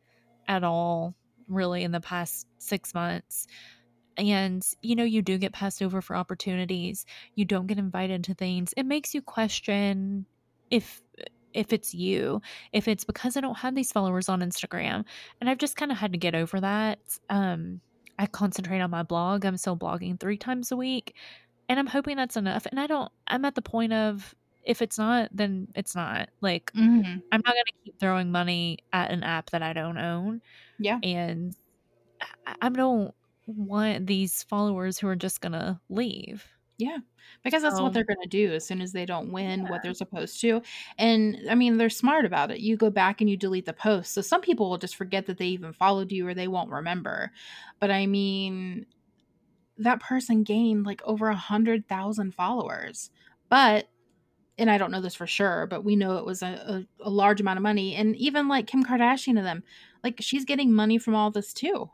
[0.48, 1.16] at all
[1.48, 3.46] really in the past six months.
[4.16, 7.04] And, you know, you do get passed over for opportunities.
[7.34, 8.72] You don't get invited to things.
[8.76, 10.26] It makes you question
[10.74, 11.00] if
[11.52, 15.04] if it's you, if it's because I don't have these followers on Instagram.
[15.40, 16.98] And I've just kind of had to get over that.
[17.30, 17.80] Um,
[18.18, 19.44] I concentrate on my blog.
[19.44, 21.14] I'm still blogging three times a week.
[21.68, 22.66] And I'm hoping that's enough.
[22.66, 24.34] And I don't, I'm at the point of
[24.64, 26.28] if it's not, then it's not.
[26.40, 27.22] Like, Mhm.
[27.30, 30.42] I'm not going to keep throwing money at an app that I don't own.
[30.78, 30.98] Yeah.
[31.02, 31.54] And
[32.46, 33.14] I, I don't
[33.46, 36.44] want these followers who are just going to leave.
[36.78, 36.98] Yeah,
[37.44, 39.94] because that's what So, they're gonna do as soon as they don't win what they're
[39.94, 40.60] supposed to,
[40.98, 42.58] and, I mean, they're smart about it.
[42.60, 45.38] You go back and you delete the post, so some people will just forget that
[45.38, 47.30] they even followed you or they won't remember.
[47.78, 48.86] But, I mean,
[49.78, 53.10] that person gained, like, over a 100,000 followers.
[53.50, 53.88] But
[54.58, 57.10] and I don't know this for sure, but we know it was a a a
[57.10, 59.64] large amount of money, and even, like, Kim Kardashian and them,
[60.04, 61.90] like, she's getting money from all this too.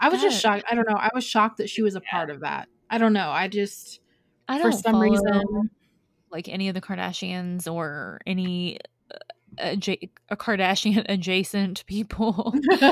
[0.00, 0.64] I was just that, shocked.
[0.70, 0.96] I don't know.
[0.96, 2.10] I was shocked that she was a yeah.
[2.10, 2.68] part of that.
[2.90, 3.30] I don't know.
[3.30, 4.00] I just
[4.48, 5.70] I for some reason
[6.30, 8.78] like any of the Kardashians or any
[9.58, 9.76] uh,
[10.28, 12.54] a Kardashian adjacent people.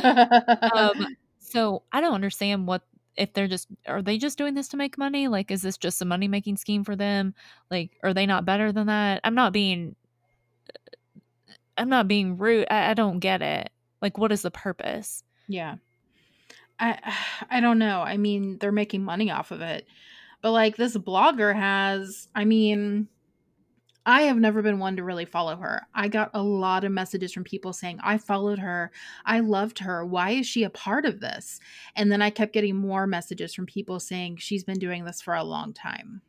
[0.73, 2.83] um, so I don't understand what
[3.17, 5.29] if they're just are they just doing this to make money?
[5.29, 7.35] Like, is this just a money making scheme for them?
[7.71, 9.21] Like, are they not better than that?
[9.25, 9.97] I'm not being
[11.77, 12.67] I'm not being rude.
[12.71, 13.71] I, I don't get it.
[14.01, 15.23] Like, what is the purpose?
[15.49, 15.77] Yeah.
[16.83, 17.15] I
[17.51, 18.03] I don't know.
[18.03, 19.87] I mean, they're making money off of it.
[20.43, 23.09] But, like, this blogger has I mean,
[24.07, 25.87] I have never been one to really follow her.
[25.95, 28.93] I got a lot of messages from people saying, "I followed her.
[29.27, 30.05] I loved her.
[30.07, 31.61] Why is she a part of this?"
[31.97, 35.35] And then I kept getting more messages from people saying, "She's been doing this for
[35.35, 36.23] a long time."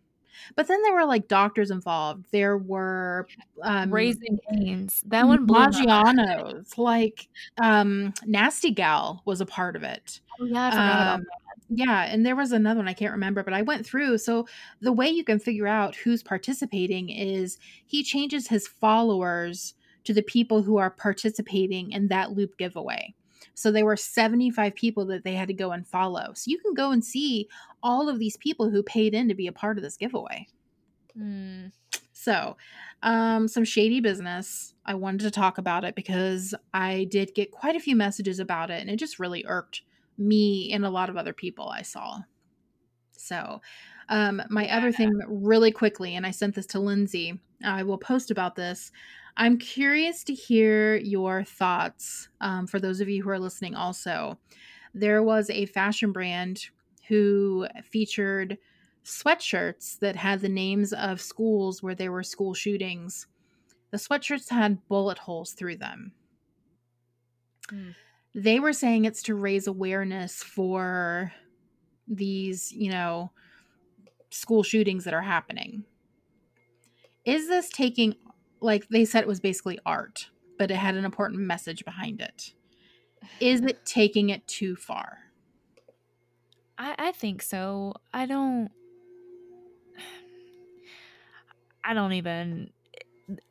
[0.56, 2.26] But then there were, like, doctors involved.
[2.32, 3.28] There were,
[3.62, 5.04] um Raising Cane's.
[5.08, 7.28] That one blew Maggiano's, like,
[7.62, 10.22] um, Nasty Gal was a part of it.
[10.40, 11.26] Oh, yeah, I forgot about Um,
[11.70, 14.48] yeah, and there was another one, I can't remember, but I went through so
[14.82, 20.22] the way you can figure out who's participating is he changes his followers to the
[20.22, 23.16] people who are participating in that loop giveaway.
[23.54, 26.34] So there were 75 people that they had to go and follow.
[26.34, 27.48] So you can go and see
[27.82, 30.48] all of these people who paid in to be a part of this giveaway.
[31.18, 31.72] Mm,
[32.12, 32.58] So,
[33.02, 34.74] um, some shady business.
[34.86, 38.72] I wanted to talk about it because I did get quite a few messages about
[38.72, 39.82] it, and it just really irked
[40.18, 42.22] me and a lot of other people I saw.
[43.18, 43.62] So,
[44.10, 47.40] um, my other thing, really quickly, and I sent this to Lindsay.
[47.64, 48.92] I will post about this.
[49.36, 53.76] I'm curious to hear your thoughts um, for those of you who are listening.
[53.76, 54.38] Also,
[54.94, 56.68] there was a fashion brand
[57.08, 58.58] who featured
[59.04, 63.28] sweatshirts that had the names of schools where there were school shootings.
[63.92, 66.14] The sweatshirts had bullet holes through them.
[67.68, 67.96] Mm.
[68.36, 71.32] They were saying it's to raise awareness for
[72.08, 73.32] these, you know,
[74.30, 75.86] school shootings that are happening.
[77.26, 78.16] Is this taking,
[78.64, 82.54] like they said, it was basically art, but it had an important message behind it.
[83.40, 85.20] Is it taking it too far?
[86.78, 87.94] I, I think so.
[88.14, 88.72] I don't.
[91.84, 92.72] I don't even.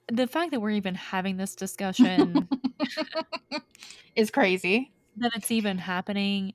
[0.08, 2.48] The fact that we're even having this discussion,
[4.16, 4.92] Is crazy.
[5.16, 6.54] that it's even happening,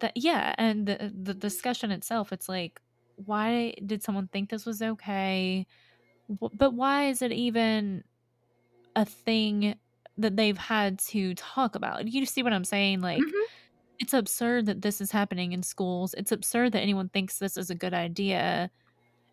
[0.00, 2.80] that yeah, and the the discussion itself, it's like,
[3.16, 5.66] why did someone think this was okay?
[6.28, 8.04] But why is it even
[8.96, 9.78] a thing
[10.18, 12.08] that they've had to talk about?
[12.08, 13.00] You see what I'm saying?
[13.00, 13.44] Like, Mhm.
[14.00, 16.14] it's absurd that this is happening in schools.
[16.14, 18.70] It's absurd that anyone thinks this is a good idea.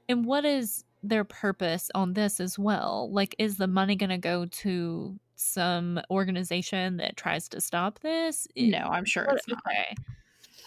[0.09, 3.11] And what is their purpose on this as well?
[3.11, 8.47] Like, is the money going to go to some organization that tries to stop this?
[8.55, 9.63] No, I'm sure it's not.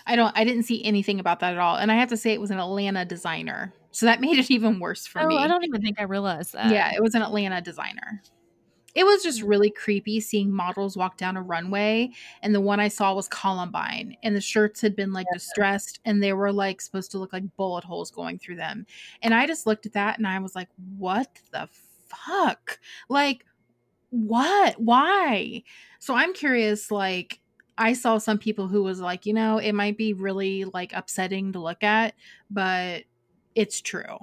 [0.08, 1.76] I don't I didn't see anything about that at all.
[1.76, 3.72] And I have to say it was an Atlanta designer.
[3.92, 5.36] So that made it even worse for Oh, me.
[5.36, 6.72] I don't even think I realized that.
[6.72, 8.22] yeah, it was an Atlanta designer.
[8.94, 12.10] It was just really creepy seeing models walk down a runway.
[12.42, 14.16] And the one I saw was Columbine.
[14.24, 17.44] And the shirts had been like distressed and they were like supposed to look like
[17.56, 18.86] bullet holes going through them.
[19.22, 21.68] And I just looked at that and I was like, what the
[22.08, 22.80] fuck?
[23.08, 23.44] Like,
[24.10, 24.80] what?
[24.80, 25.62] Why?
[26.00, 27.40] So I'm curious, like,
[27.78, 31.52] I saw some people who was like, you know, it might be really like upsetting
[31.52, 32.14] to look at,
[32.50, 33.04] but
[33.54, 34.18] it's true.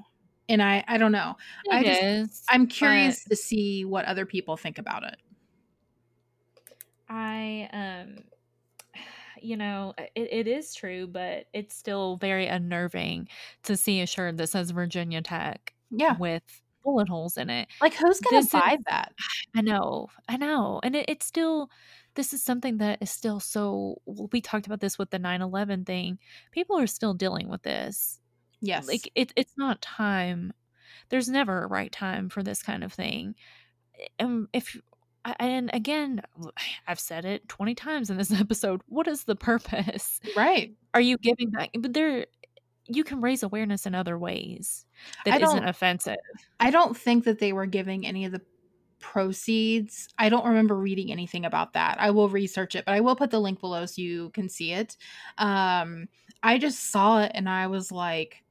[0.49, 1.35] And I I don't know.
[1.71, 5.17] I just is, I'm curious to see what other people think about it.
[7.07, 8.23] I um
[9.41, 13.29] you know, it, it is true, but it's still very unnerving
[13.63, 16.17] to see a shirt that says Virginia Tech Yeah.
[16.17, 16.43] with
[16.83, 17.67] bullet holes in it.
[17.81, 19.13] Like, who's gonna This is buy that?
[19.55, 21.69] I know, I know, and it, it's still
[22.15, 26.19] this is something that is still so we talked about this with the 9/11 thing.
[26.51, 28.19] People are still dealing with this.
[28.61, 28.87] Yes.
[28.87, 30.53] Like it, it's not time.
[31.09, 33.35] There's never a right time for this kind of thing.
[34.17, 34.77] And um, if
[35.39, 36.21] and again,
[36.87, 38.81] I've said it 20 times in this episode.
[38.87, 40.19] What is the purpose?
[40.35, 40.73] Right.
[40.93, 41.71] Are you giving back?
[41.77, 42.25] But there,
[42.87, 44.85] you can raise awareness in other ways
[45.25, 46.17] that isn't offensive.
[46.59, 48.41] I don't think that they were giving any of the
[49.05, 50.09] proceeds.
[50.17, 51.97] I don't remember reading anything about that.
[51.99, 54.71] I will research it, but I will put the link below so you can see
[54.71, 54.97] it.
[55.37, 56.07] Um,
[56.41, 58.43] I just saw it and I was like,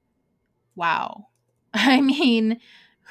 [0.76, 1.26] wow.
[1.74, 2.60] I mean,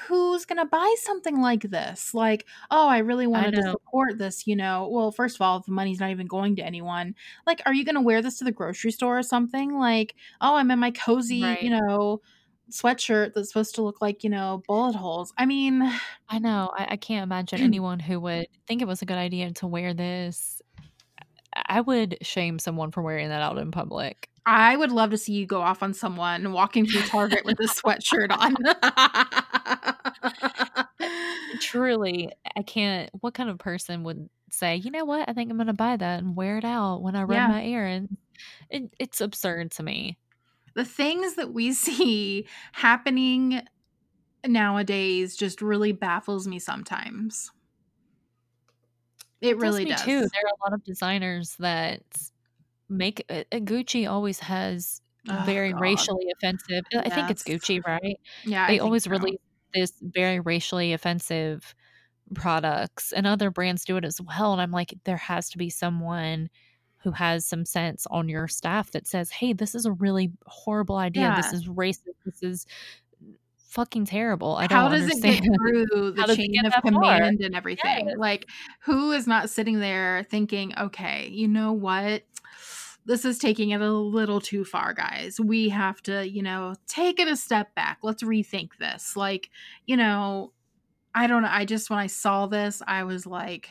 [0.07, 2.13] who's going to buy something like this?
[2.13, 4.87] Like, oh, I really I wanted to support this, you know.
[4.89, 7.13] Well, first of all, the money's not even going to anyone.
[7.45, 9.77] Like, are you going to wear this to the grocery store or something?
[9.77, 12.21] Like, oh, I'm in my cozy, you know,
[12.71, 15.33] sweatshirt that's supposed to look like, you know, bullet holes.
[15.37, 15.81] I mean,
[16.29, 16.71] I know.
[16.77, 19.93] I, I can't imagine anyone who would think it was a good idea to wear
[19.93, 20.61] this.
[21.67, 24.29] I would shame someone for wearing that out in public.
[24.45, 27.63] I would love to see you go off on someone walking through Target with a
[27.63, 28.55] sweatshirt on.
[31.59, 33.09] Truly, I can't.
[33.21, 35.29] What kind of person would say, you know what?
[35.29, 37.47] I think I'm going to buy that and wear it out when I run Yeah.
[37.47, 38.11] my errands?
[38.69, 40.17] It, it's absurd to me.
[40.75, 43.61] The things that we see happening
[44.45, 47.51] nowadays just really baffles me sometimes.
[49.41, 50.05] It It does really me does.
[50.05, 50.19] too.
[50.19, 52.01] There are a lot of designers that
[52.89, 55.73] make uh, uh, Gucci always has Oh, very God.
[55.73, 56.83] racially offensive.
[56.95, 58.17] I think it's Gucci, right?
[58.43, 59.09] Yeah, They always so.
[59.09, 59.39] release
[59.73, 61.75] this very racially offensive
[62.35, 64.53] products, and other brands do it as well.
[64.53, 66.49] And I'm like, there has to be someone
[67.03, 70.95] who has some sense on your staff that says, "Hey, this is a really horrible
[70.95, 71.33] idea.
[71.35, 72.15] This is racist.
[72.25, 72.65] This is
[73.73, 74.55] fucking terrible.
[74.55, 76.91] I don't How does it get through the How chain of that far?
[76.91, 78.07] command and everything?
[78.07, 78.17] Yes.
[78.17, 78.45] Like,
[78.81, 82.23] who is not sitting there thinking, okay, you know what?
[83.05, 85.39] This is taking it a little too far, guys.
[85.39, 87.97] We have to, you know, take it a step back.
[88.03, 89.17] Let's rethink this.
[89.17, 89.49] Like,
[89.87, 90.53] you know,
[91.15, 91.49] I don't know.
[91.51, 93.69] I just, when I saw this, I was like,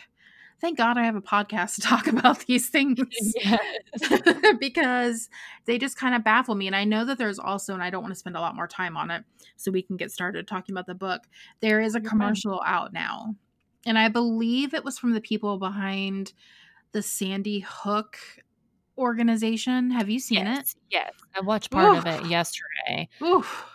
[0.62, 2.98] thank God I have a podcast to talk about these things
[3.36, 3.60] Yes.
[4.60, 5.28] because
[5.66, 6.66] they just kind of baffle me.
[6.68, 8.68] And I know that there's also, and I don't want to spend a lot more
[8.68, 9.24] time on it
[9.56, 11.22] so we can get started talking about the book.
[11.60, 13.34] There is a commercial out now.
[13.84, 16.32] And I believe it was from the people behind
[16.92, 18.16] the Sandy Hook
[18.96, 19.90] organization.
[19.90, 20.76] Have you seen Yes.
[20.90, 21.12] Yes.
[21.34, 23.08] I watched part of it yesterday.
[23.20, 23.24] it?
[23.24, 23.66] Oof.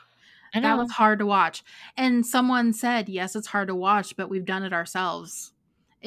[0.54, 1.64] That was hard to watch.
[1.98, 5.54] And someone said, yes, it's hard to watch, but we've done it ourselves.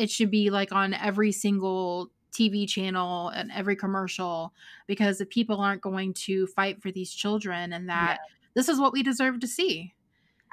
[0.00, 4.54] It should be like on every single TV channel and every commercial
[4.86, 8.06] because the people aren't going to fight for these children and Yeah.
[8.06, 8.20] that
[8.54, 9.92] this is what we deserve to see.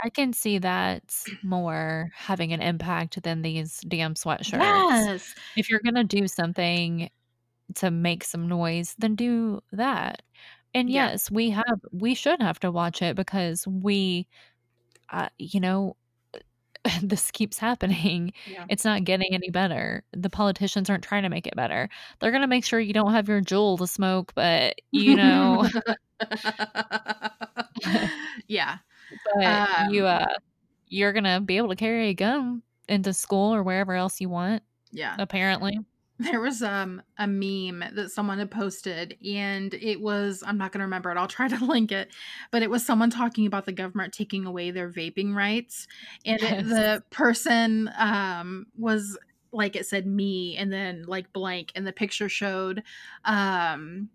[0.04, 4.60] I can see that more having an impact than these damn sweatshirts.
[4.60, 5.34] Yes.
[5.56, 7.10] If you're gonna do something
[7.76, 10.22] to make some noise, then do that.
[10.74, 11.12] And Yeah.
[11.12, 14.28] yes, we have we should have to watch it because we
[15.10, 15.96] uh, you know
[17.02, 18.34] this keeps happening.
[18.50, 18.66] Yeah.
[18.70, 20.04] It's not getting any better.
[20.14, 21.90] The politicians aren't trying to make it better.
[22.20, 25.68] They're going to make sure you don't have your Juul to smoke, but you know,
[28.48, 28.78] yeah.
[29.36, 30.26] but you Um, uh
[30.90, 34.30] you're going to be able to carry a gun into school or wherever else you
[34.30, 35.16] want yeah.
[35.20, 35.80] apparently.
[36.20, 40.80] There was um a meme that someone had posted and it was I'm not going
[40.80, 41.18] to remember it.
[41.18, 42.10] I'll try to link it.
[42.52, 45.88] But it was someone talking about the government taking away their vaping rights
[46.26, 49.18] and it, the person um was
[49.52, 52.84] like it said me and then like blank and the picture showed
[53.26, 54.10] um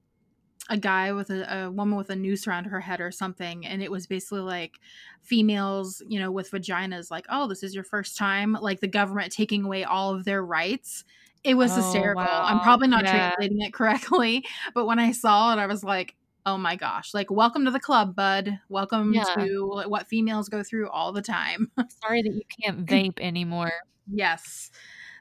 [0.71, 3.83] a guy with a, a woman with a noose around her head or something and
[3.83, 4.79] it was basically like
[5.21, 9.33] females you know with vaginas like oh this is your first time like the government
[9.33, 11.05] taking away all of their rights
[11.45, 12.23] it was Oh, hysterical.
[12.29, 13.31] I'm probably not Yeah.
[13.31, 16.15] translating it correctly but when i saw it i was like
[16.47, 18.59] oh my gosh like welcome to the club bud.
[18.69, 19.25] Welcome Yeah.
[19.37, 21.71] to what females go through all the time.
[22.03, 23.71] Sorry that you can't vape anymore.
[24.13, 24.71] yes.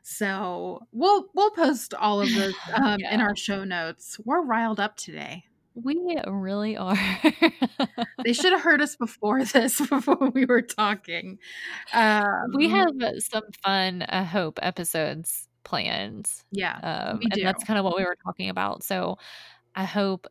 [0.03, 4.17] So we'll we'll post all of this um, in our show notes.
[4.25, 5.43] We're riled up today.
[5.75, 6.97] We really are.
[8.25, 11.37] they should have heard us before this before we were talking.
[11.93, 17.85] Um we have some fun uh, hope episodes planned yeah um, and that's kind of
[17.85, 19.17] what we were talking about so
[19.75, 20.27] i hope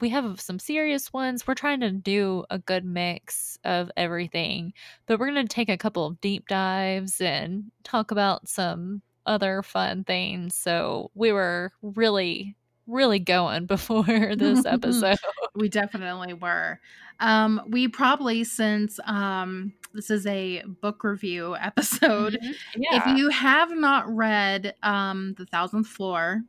[0.00, 4.72] we have some serious ones we're trying to do a good mix of everything
[5.06, 9.62] but we're going to take a couple of deep dives and talk about some other
[9.62, 12.56] fun things so we were really
[12.88, 15.18] really going before this episode.
[15.54, 16.80] we definitely were.
[17.20, 22.38] Um, we probably since um, this is a book review episode.
[22.42, 22.54] Mhm.
[22.76, 23.10] Yeah.
[23.10, 26.42] If you have not read um, The Thousandth Floor,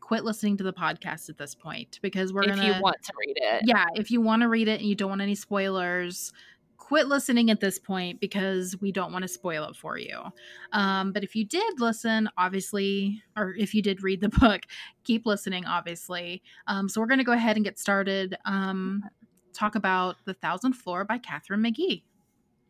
[0.00, 2.66] quit listening to the podcast at this point because we're if gonna.
[2.66, 3.62] you want to read it.
[3.64, 6.32] yeah, if you want to read it and you don't want any spoilers,
[6.90, 10.20] quit listening at this point because we don't want to spoil it for you.
[10.72, 14.62] Um, but if you did listen, obviously, or if you did read the book,
[15.04, 16.42] keep listening, obviously.
[16.66, 18.36] Um, so we're going to go ahead and get started.
[18.44, 19.04] Um,
[19.52, 22.02] talk about The Thousand Floor by Katharine McGee.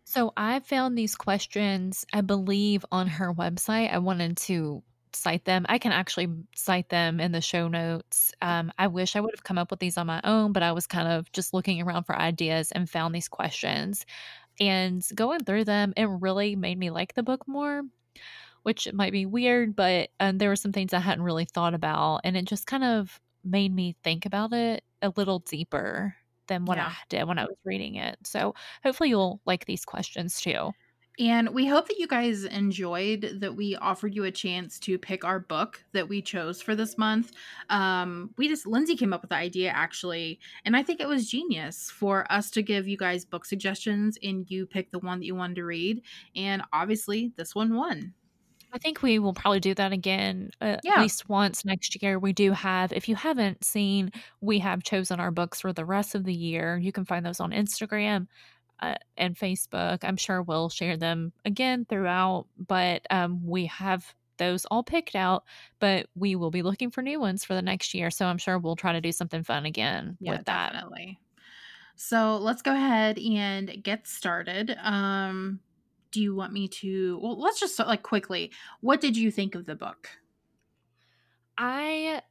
[0.04, 3.90] So I found these questions, I believe, on her website.
[3.90, 4.82] I wanted to
[5.14, 5.66] cite them.
[5.68, 8.32] I can actually cite them in the show notes.
[8.42, 10.72] Um, I wish I would have come up with these on my own, but I
[10.72, 14.06] was kind of just looking around for ideas and found these questions.
[14.60, 17.82] And going through them, it really made me like the book more,
[18.62, 22.20] which might be weird, but um, there were some things I hadn't really thought about.
[22.24, 26.16] And it just kind of made me think about it a little deeper
[26.48, 26.92] than what Yeah.
[26.92, 28.18] I did when I was reading it.
[28.26, 28.54] So
[28.84, 30.72] hopefully you'll like these questions too.
[31.20, 35.22] And we hope that you guys enjoyed that we offered you a chance to pick
[35.22, 37.32] our book that we chose for this month.
[37.68, 41.28] Um, we just, Lindsay came up with the idea actually, and I think it was
[41.30, 45.26] genius for us to give you guys book suggestions and you pick the one that
[45.26, 46.02] you wanted to read.
[46.34, 48.14] And obviously, this one won.
[48.72, 50.94] I think we will probably do that again uh, Yeah.
[50.94, 52.18] at least once next year.
[52.18, 54.10] We do have, if you haven't seen,
[54.40, 56.78] we have chosen our books for the rest of the year.
[56.78, 58.28] You can find those on Instagram
[58.80, 59.98] uh, and Facebook.
[60.02, 65.44] I'm sure we'll share them again throughout, but um, we have those all picked out,
[65.80, 68.10] but we will be looking for new ones for the next year.
[68.10, 70.72] So I'm sure we'll try to do something fun again Yeah, with that.
[70.72, 71.20] definitely.
[71.96, 74.76] So let's go ahead and get started.
[74.82, 75.60] Um,
[76.10, 77.18] do you want me to?
[77.22, 78.52] Well, let's just like quickly.
[78.80, 80.08] What did you think of the book?
[81.58, 82.22] I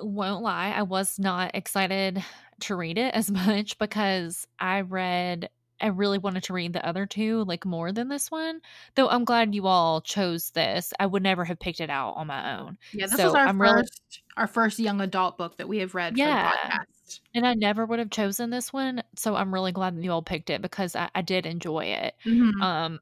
[0.00, 2.24] won't lie, I was not excited
[2.60, 5.50] to read it as much because I read
[5.80, 8.60] I really wanted to read the other two like more than this one.
[8.96, 10.92] Though I'm glad you all chose this.
[10.98, 12.78] I would never have picked it out on my own.
[12.92, 13.88] Yeah, this So is our I'm first really
[14.36, 16.50] our first young adult book that we have read Yeah.
[16.50, 17.20] for the podcast.
[17.34, 19.02] and I never would have chosen this one.
[19.16, 22.14] So I'm really glad that you all picked it because I, I did enjoy it.
[22.26, 22.60] Mhm.
[22.62, 23.00] Um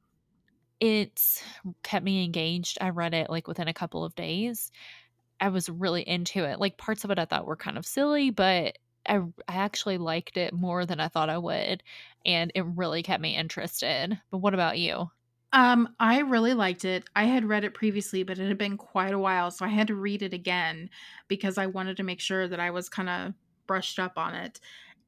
[0.79, 1.43] it's
[1.83, 2.77] kept me engaged.
[2.81, 4.71] I read it like within a couple of days.
[5.39, 6.59] I was really into it.
[6.59, 8.77] Like parts of it I thought were kind of silly, but
[9.07, 11.83] I I actually liked it more than I thought I would,
[12.25, 14.19] and it really kept me interested.
[14.31, 15.09] But what about you?
[15.53, 17.05] Um, I really liked it.
[17.15, 19.87] I had read it previously, but it had been quite a while, so I had
[19.87, 20.89] to read it again
[21.27, 23.33] because I wanted to make sure that I was kind of
[23.65, 24.59] brushed up on it.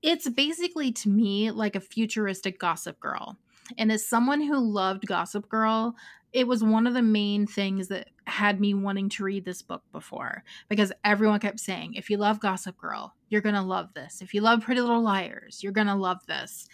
[0.01, 3.37] It's basically to me like a futuristic Gossip Girl.
[3.77, 5.95] And as someone who loved Gossip Girl,
[6.31, 9.81] it was one of the main things that had me wanting to read this book
[9.91, 14.21] before because everyone kept saying, if you love Gossip Girl, you're going to love this.
[14.21, 16.67] If you love Pretty Little Liars, you're going to love this.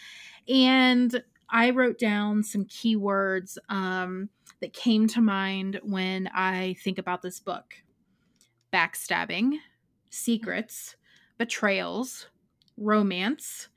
[0.48, 4.30] And I wrote down some keywords um,
[4.60, 7.76] that came to mind when I think about this book
[8.74, 9.54] backstabbing,
[10.10, 10.98] secrets,
[11.38, 12.28] betrayals,
[12.78, 13.70] romance,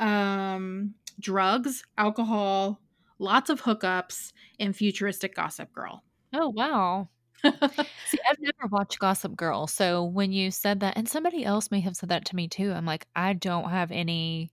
[0.00, 2.80] um, drugs, alcohol,
[3.20, 6.02] lots of hookups, and futuristic gossip girl.
[6.34, 7.08] Oh wow.
[7.42, 11.80] See, I've never watched Gossip Girl, so when you said that, and somebody else may
[11.80, 14.50] have said that to me too, I'm like, I don't have any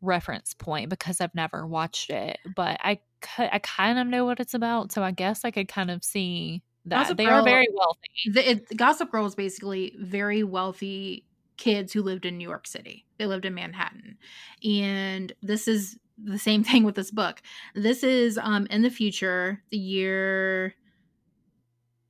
[0.00, 3.00] reference point because I've never watched it, but I
[3.38, 6.62] I kind of know what it's about, so I guess I could kind of see
[6.86, 8.30] that Gossip they are very wealthy.
[8.32, 13.06] The, it, gossip girl is basically very wealthy kids who lived in New York City.
[13.18, 14.16] They lived in Manhattan.
[14.64, 17.42] And this is the same thing with this book.
[17.74, 20.74] This is um in the future, the year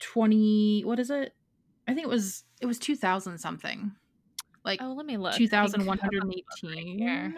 [0.01, 1.35] 20 what is it?
[1.87, 3.93] I think it was it was 2000 something.
[4.65, 5.35] Like Oh, let me look.
[5.35, 6.99] I 2118.
[6.99, 7.35] here.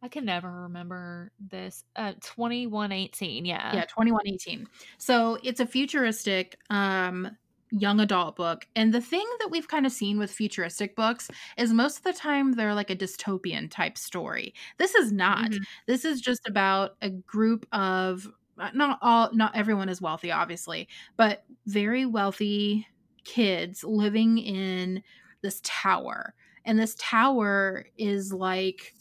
[0.00, 1.82] I can never remember this.
[1.96, 3.44] Uh, twenty one eighteen.
[3.44, 3.74] Yeah.
[3.74, 4.68] yeah 2118
[4.98, 7.36] so it's a futuristic um
[7.70, 11.72] young adult book and the thing that we've kind of seen with futuristic books is
[11.72, 15.66] most of the time they're like a dystopian type story this is not Mhm.
[15.86, 18.26] this is just about a group of
[18.58, 22.86] uh, not all not everyone is wealthy obviously but very wealthy
[23.24, 25.02] kids living in
[25.42, 28.94] this tower and this tower is like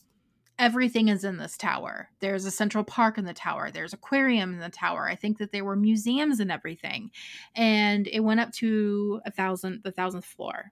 [0.60, 2.10] everything is in this tower.
[2.20, 3.70] There's a central park in the tower.
[3.72, 5.08] There's aquarium in the tower.
[5.08, 7.12] I think that there were museums and everything,
[7.55, 10.72] and it went up to a thousand, the thousandth floor.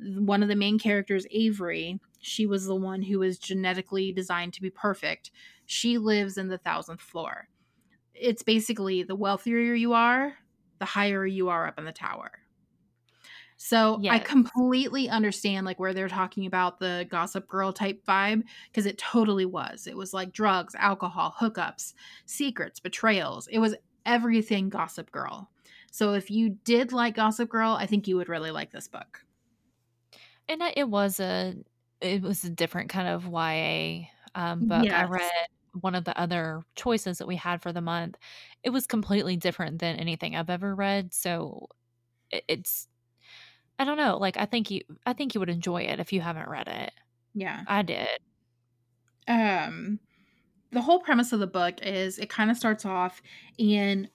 [0.00, 4.62] One of the main characters, Avery, she was the one who was genetically designed to
[4.62, 5.30] be perfect.
[5.66, 7.48] She lives in the thousandth floor.
[8.14, 10.34] It's basically the wealthier you are,
[10.78, 12.30] the higher you are up in the tower.
[13.60, 18.86] So I completely understand like where they're talking about the gossip girl type vibe because
[18.86, 19.88] it totally was.
[19.88, 21.92] It was like drugs, alcohol, hookups,
[22.24, 23.48] secrets, betrayals.
[23.48, 23.74] It was
[24.06, 25.50] everything gossip girl.
[25.90, 29.24] So if you did like gossip girl, I think you would really like this book.
[30.48, 31.56] And it was a
[32.00, 34.06] it was a different kind of YA,
[34.36, 34.92] um, book.
[34.92, 35.30] I read
[35.80, 38.16] one of the other choices that we had for the month.
[38.62, 41.68] It was completely different than anything I've ever read, so
[42.30, 42.88] it it's
[43.78, 46.20] I don't know, like, I think you I think you would enjoy it if you
[46.20, 46.92] haven't read it.
[47.34, 47.66] Yeah.
[47.66, 48.20] I did.
[49.26, 50.00] Um
[50.72, 53.22] the whole premise of the book is it kind of starts off
[53.58, 54.10] and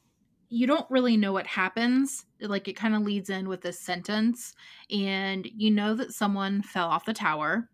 [0.49, 2.26] you don't really know what happens.
[2.41, 4.53] Like it kind of leads in with this sentence
[4.91, 7.70] and you know that someone fell off the tower.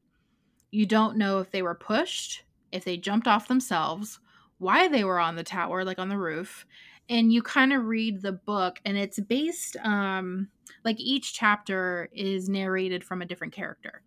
[0.71, 4.19] You don't know if they were pushed, if they jumped off themselves,
[4.59, 6.65] why they were on the tower like on the roof.
[7.09, 10.49] And you kind of read the book and it's based um
[10.85, 14.03] like each chapter is narrated from a different character.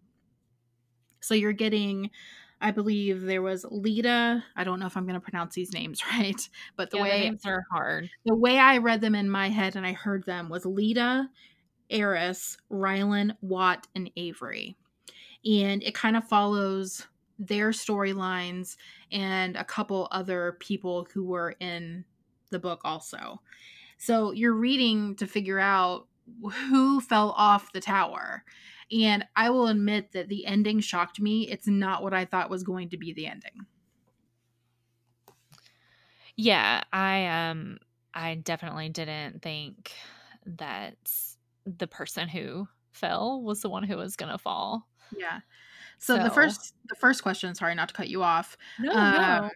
[1.20, 2.10] So you're getting
[2.60, 4.44] I believe there was Lita.
[4.54, 7.16] I don't know if I'm going to pronounce these names right, but the Yeah, the
[7.18, 8.10] way names are hard.
[8.26, 11.28] the way I read them in my head and I heard them was Lita,
[11.90, 14.76] Eris, Rylin, Watt, and Avery.
[15.44, 17.06] And it kind of follows
[17.38, 18.76] their storylines
[19.10, 22.04] and a couple other people who were in
[22.52, 23.42] the book also.
[23.98, 26.06] So you're reading to figure out
[26.68, 28.44] who fell off the tower.
[28.96, 31.48] And I will admit that the ending shocked me.
[31.48, 33.66] It's not what I thought was going to be the ending.
[36.36, 37.78] Yeah, I, um
[38.14, 39.92] I definitely didn't think
[40.44, 40.96] that
[41.64, 44.86] the person who fell was the one who was gonna fall.
[45.16, 45.40] Yeah.
[45.98, 48.56] So the first the first question, sorry not to cut you off.
[48.78, 49.50] No, Um, no.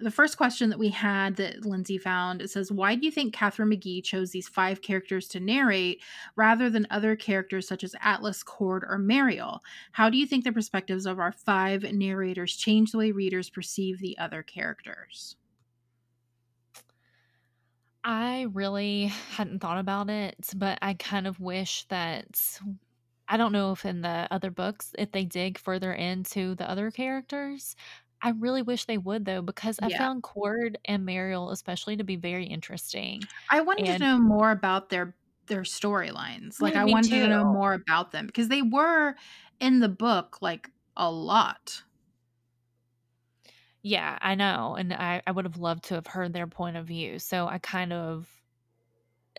[0.00, 3.34] The first question that we had that Lindsay found it says, "Why do you think
[3.34, 6.00] Katharine McGee chose these five characters to narrate
[6.36, 9.62] rather than other characters such as Atlas, Cord, or Mariel?
[9.92, 13.98] How do you think the perspectives of our five narrators change the way readers perceive
[13.98, 15.36] the other characters?"
[18.04, 22.60] I really hadn't thought about it, but I kind of wish that
[23.28, 26.90] I don't know if in the other books, if they dig further into the other
[26.90, 27.76] characters.
[28.20, 29.98] I really wish they would though, because I Yeah.
[29.98, 33.28] found Cord and Mariel especially to be very interesting.
[33.50, 35.16] I wanted to know more about their
[35.46, 36.60] their storylines.
[36.60, 39.14] Like Yeah, I wanted to know more about them because they were
[39.60, 41.82] in the book like a lot.
[43.84, 46.86] Yeah, I know, and I I would have loved to have heard their point of
[46.86, 48.42] view, so I kind of,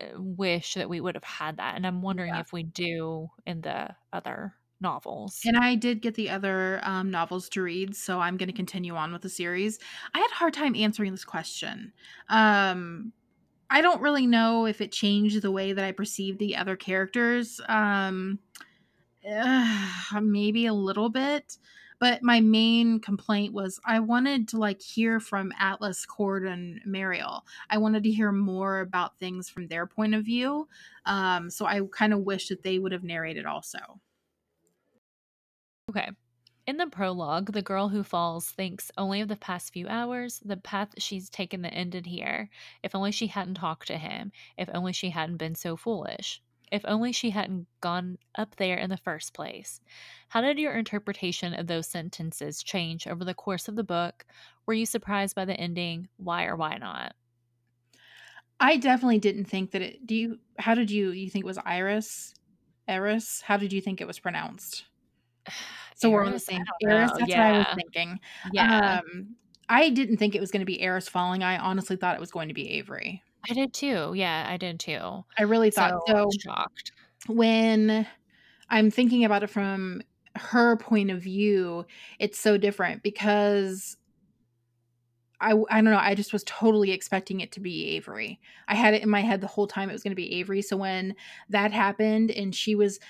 [0.00, 2.38] uh, wish that we would have had that, and I'm wondering Yeah.
[2.38, 5.40] if we do in the other novels.
[5.44, 8.94] And I did get the other um, novels to read, so I'm going to continue
[8.94, 9.78] on with the series.
[10.14, 11.92] I had a hard time answering this question.
[12.28, 13.12] Um,
[13.70, 17.60] I don't really know if it changed the way that I perceived the other characters.
[17.68, 18.40] Um,
[19.28, 19.86] uh,
[20.20, 21.56] maybe a little bit,
[22.00, 27.44] but my main complaint was I wanted to like hear from Atlas, Cord, and Mariel.
[27.68, 30.66] I wanted to hear more about things from their point of view.
[31.04, 33.78] Um, so I kind of wish that they would have narrated also.
[35.90, 36.10] Okay.
[36.68, 40.56] In the prologue, the girl who falls thinks only of the past few hours, the
[40.56, 42.48] path she's taken that ended here.
[42.84, 44.30] If only she hadn't talked to him.
[44.56, 46.40] If only she hadn't been so foolish.
[46.70, 49.80] If only she hadn't gone up there in the first place.
[50.28, 54.24] How did your interpretation of those sentences change over the course of the book?
[54.66, 56.06] Were you surprised by the ending?
[56.18, 57.16] Why or why not?
[58.60, 60.06] I definitely didn't think that it.
[60.06, 60.38] Do you?
[60.56, 61.10] How did you?
[61.10, 62.32] You think it was Iris?
[62.86, 63.40] Eris?
[63.40, 64.84] How did you think it was pronounced?
[65.96, 67.10] So we're on the same Eris.
[67.10, 68.18] That's what I was thinking.
[68.52, 69.00] Yeah.
[69.00, 69.36] Um,
[69.68, 71.42] I didn't think it was going to be Eris falling.
[71.42, 73.22] I honestly thought it was going to be Avery.
[73.48, 74.14] I did too.
[74.14, 75.24] Yeah, I did too.
[75.38, 76.38] I really thought So, so.
[76.42, 76.92] shocked.
[77.26, 78.06] When
[78.70, 80.00] I'm thinking about it from
[80.36, 81.84] her point of view,
[82.18, 83.96] it's so different because
[85.40, 88.40] I I don't know, I just was totally expecting it to be Avery.
[88.68, 90.76] I had it in my head the whole time it was gonna be Avery, so
[90.76, 91.14] when
[91.48, 93.00] that happened and she was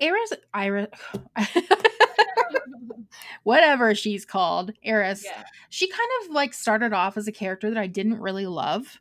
[0.00, 0.88] Eris Ira
[3.44, 5.42] whatever she's called, Eris, Yeah.
[5.70, 9.00] she kind of, like, started off as a character that I didn't really love,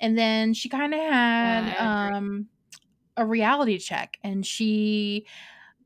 [0.00, 2.48] and then she kinda had, Yeah, um,
[3.16, 5.26] a reality check, and she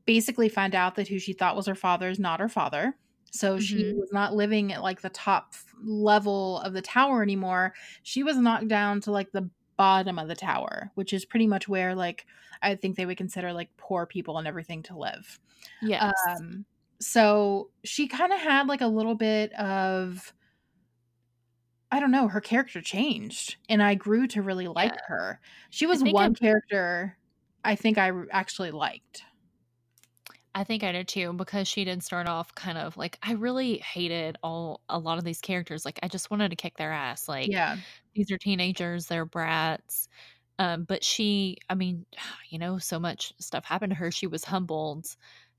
[0.05, 2.97] basically found out that who she thought was her father is not her father.
[3.31, 3.95] So she Mhm.
[3.95, 7.73] was not living at like the top level of the tower anymore.
[8.03, 11.67] She was knocked down to like the bottom of the tower, which is pretty much
[11.67, 12.25] where like
[12.61, 15.39] I think they would consider like poor people and everything to live.
[15.81, 16.27] Yes.
[16.27, 16.65] Um
[16.99, 20.33] so she kind of had like a little bit of
[21.91, 25.01] I don't know, her character changed and I grew to really like Yeah.
[25.07, 25.39] her.
[25.69, 27.17] She was one I'm character
[27.63, 29.23] I think I actually liked.
[30.55, 33.77] I think I did too because she did start off kind of like I really
[33.77, 35.85] hated all a lot of these characters.
[35.85, 37.27] Like I just wanted to kick their ass.
[37.27, 37.77] Like Yeah.
[38.17, 40.09] These are teenagers, they're brats.
[40.59, 42.05] Um, but she, I mean,
[42.49, 44.11] you know, so much stuff happened to her.
[44.11, 45.07] She was humbled.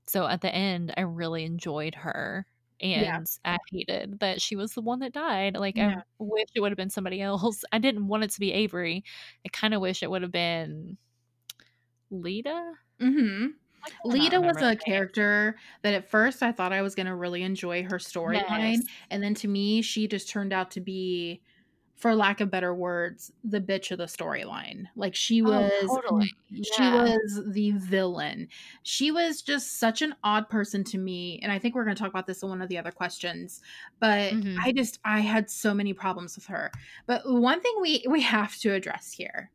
[0.07, 2.45] So at the end, I really enjoyed her.
[2.95, 3.19] Yeah.
[3.19, 5.57] And I hated that she was the one that died.
[5.57, 7.63] Like, I wish it would have been somebody else.
[7.73, 9.03] I didn't want it to be Avery.
[9.45, 10.97] I kind of wish it would have been
[12.11, 12.73] Lita.
[12.99, 13.53] Mhm.
[14.03, 17.97] Lita was a character that at first I thought I was gonna really enjoy her
[17.97, 18.87] storyline, Yes.
[19.09, 21.41] and then to me, she just turned out to be,
[21.99, 24.85] for lack of better words, the bitch of the storyline.
[24.95, 25.71] Like, she Oh, was
[26.01, 26.33] totally.
[26.63, 28.47] she was the villain.
[28.83, 32.09] She was just such an odd person to me, and I think we're gonna talk
[32.09, 33.61] about this in one of the other questions,
[33.99, 34.57] but Mhm.
[34.63, 36.71] I just I had so many problems with her.
[37.05, 39.51] But one thing we we have to address here.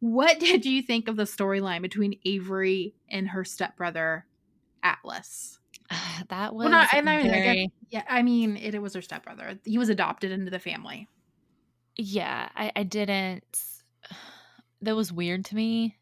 [0.00, 4.26] What did you think of the storyline between Avery and her stepbrother,
[4.82, 5.60] Atlas?
[6.30, 9.02] That was Well, not and I mean, very yeah, I mean, it, it was her
[9.02, 9.60] stepbrother.
[9.64, 11.08] He was adopted into the family.
[11.96, 13.44] Yeah, I, I didn't.
[14.82, 15.96] That was weird to me.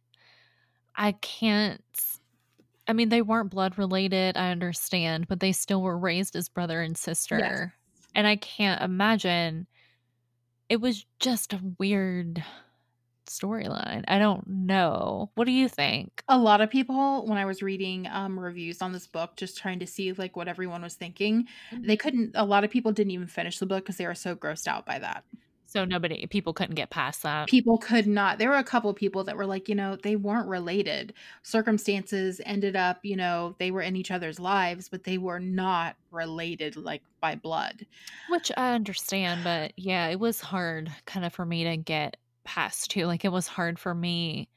[0.97, 1.81] I can't.
[2.89, 6.83] I mean, they weren't blood related, I understand, but they still were raised as brother
[6.83, 7.39] and sister.
[7.39, 7.71] Yes.
[8.17, 9.69] And I can't imagine.
[10.69, 12.45] It was just a weird
[13.27, 14.05] storyline.
[14.09, 15.31] I don't know.
[15.35, 16.23] What do you think?
[16.29, 19.79] A lot of people, when I was reading um, reviews on this book, just trying
[19.79, 22.33] to see like what everyone was thinking, they couldn't.
[22.35, 24.85] A lot of people didn't even finish the book because they were so grossed out
[24.85, 25.25] by that.
[25.75, 27.51] So nobody, people couldn't get past that.
[27.51, 28.39] People could not.
[28.39, 31.13] There were a couple of people that were like, you know, they weren't related.
[31.43, 35.97] Circumstances ended up, you know, they were in each other's lives, but they were not
[36.11, 37.87] related like by blood.
[38.27, 42.91] Which I understand, but yeah, it was hard kind of for me to get past
[42.91, 43.07] too.
[43.07, 44.49] Like it was hard for me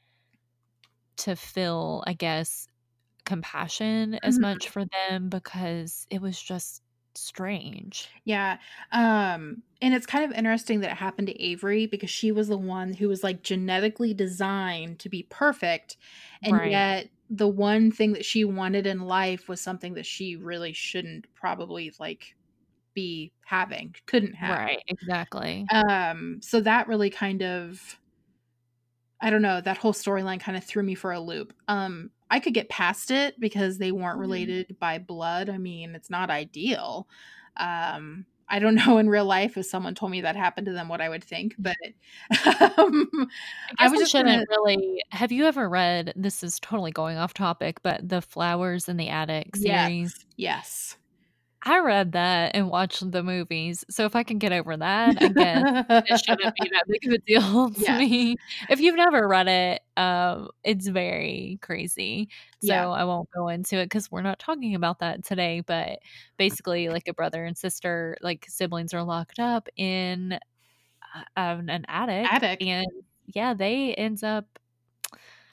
[1.18, 2.68] to feel, I guess,
[3.26, 4.42] compassion as Mhm.
[4.42, 6.82] much for them because it was just
[7.16, 8.10] strange.
[8.24, 8.58] Yeah.
[8.92, 12.58] Um and it's kind of interesting that it happened to Avery because she was the
[12.58, 15.96] one who was like genetically designed to be perfect
[16.42, 16.68] and Right.
[16.68, 21.32] yet the one thing that she wanted in life was something that she really shouldn't
[21.34, 22.36] probably like
[22.94, 24.60] be having, couldn't have.
[24.64, 25.70] Right, exactly.
[25.72, 27.98] Um so that really kind of
[29.20, 31.52] I don't know, that whole storyline kind of threw me for a loop.
[31.68, 34.18] Um I could get past it because they weren't Mhm.
[34.18, 35.48] related by blood.
[35.48, 37.08] I mean, it's not ideal.
[37.56, 40.88] Um I don't know in real life if someone told me that happened to them
[40.88, 41.76] what I would think, but
[42.78, 43.08] um,
[43.78, 45.02] I I was just shouldn't gonna really.
[45.10, 46.12] Have you ever read?
[46.16, 49.66] This is totally going off topic, but the Flowers in the Attic series.
[49.66, 50.96] yes, yes.
[51.64, 53.84] I read that and watched the movies.
[53.90, 55.66] So if I can get over that, I guess
[56.06, 57.98] it shouldn't be that big of a deal to Yes.
[57.98, 58.36] me.
[58.68, 62.28] If you've never read it, um, it's very crazy.
[62.60, 62.88] So Yeah.
[62.90, 65.62] I won't go into it because we're not talking about that today.
[65.66, 65.98] But
[66.36, 70.34] basically, like a brother and sister, like siblings, are locked up in
[71.14, 72.62] uh, um, an attic, Attic.
[72.62, 72.86] and
[73.26, 74.58] yeah, they ends up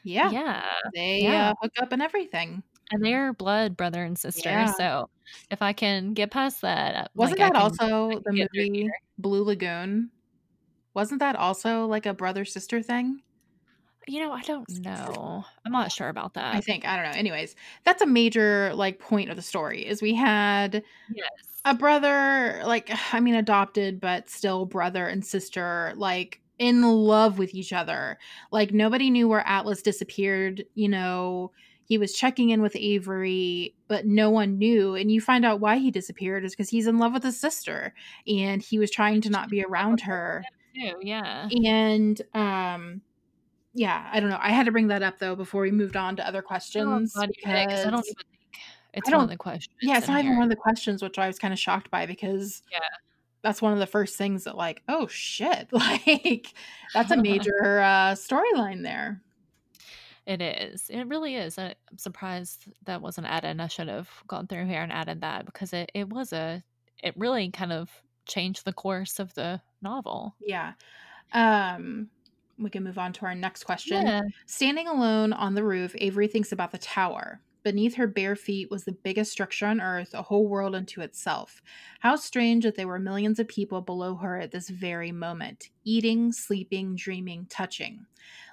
[0.03, 0.31] Yeah.
[0.31, 1.51] yeah, They yeah.
[1.51, 2.63] uh, hook up and everything.
[2.91, 4.49] And they're blood brother and sister.
[4.49, 4.71] Yeah.
[4.73, 5.09] So
[5.49, 8.89] if I can get past that, uh, Wasn't like, that can- also the movie.
[9.17, 10.11] Blue Lagoon?
[10.93, 13.21] Wasn't that also like a brother sister thing?
[14.07, 15.43] You know, I don't know.
[15.65, 16.53] I'm not sure about that.
[16.53, 17.17] I think I don't know.
[17.17, 17.55] Anyways,
[17.85, 20.83] that's a major like point of the story is we had
[21.13, 21.29] Yes.
[21.65, 27.55] a brother like I mean adopted but still brother and sister like in love with
[27.55, 28.19] each other.
[28.51, 31.51] Like nobody knew where Atlas disappeared, you know.
[31.85, 34.95] He was checking in with Avery, but no one knew.
[34.95, 37.93] And you find out why he disappeared is because he's in love with his sister
[38.27, 40.43] and he was trying to not be around her.
[40.75, 41.49] Too, yeah.
[41.65, 43.01] And um
[43.73, 44.39] yeah, I don't know.
[44.41, 47.13] I had to bring that up though before we moved on to other Oh, questions
[47.13, 48.59] glad you did, 'cause I don't even think
[48.93, 49.75] it's one of the questions.
[49.81, 52.05] yeah, it's not even one of the questions, which I was kind of shocked by
[52.05, 52.79] because Yeah.
[53.43, 56.53] that's one of the first things that like, oh shit, like
[56.93, 59.23] that's a major uh storyline there.
[60.25, 60.89] It is.
[60.89, 61.57] It really is.
[61.59, 63.59] I- I'm surprised that wasn't added.
[63.61, 66.63] I should have gone through here and added that because it, it was a,
[67.03, 67.89] it really kind of
[68.25, 70.35] changed the course of the novel.
[70.41, 70.73] Yeah.
[71.33, 72.09] Um
[72.57, 74.05] we can move on to our next question.
[74.05, 74.21] Yeah.
[74.45, 77.41] Standing alone on the roof, Avery thinks about the tower.
[77.65, 81.63] Beneath her bare feet was the biggest structure on earth, a whole world unto itself.
[81.99, 86.31] How strange that there were millions of people below her at this very moment, eating,
[86.31, 88.05] sleeping, dreaming, touching.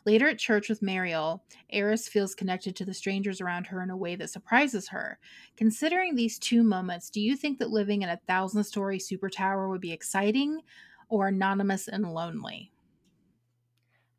[0.06, 3.96] Later at church with Mariel, Eris feels connected to the strangers around her in a
[3.98, 5.18] way that surprises her.
[5.58, 9.68] Considering these two moments, do you think that living in a thousand story super tower
[9.68, 10.62] would be exciting
[11.10, 12.72] or anonymous and lonely?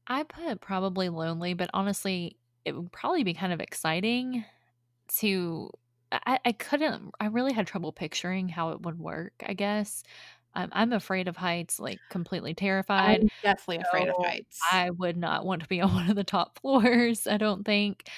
[0.08, 4.46] I put probably lonely, but honestly, it would probably be kind of exciting
[5.10, 5.70] to
[6.12, 10.04] I I couldn't I really had trouble picturing how it would work, I guess.
[10.56, 14.60] I'm I'm afraid of heights, like, completely terrified, I'm definitely afraid of heights.
[14.72, 18.10] I would not want to be on one of the top floors, I don't think.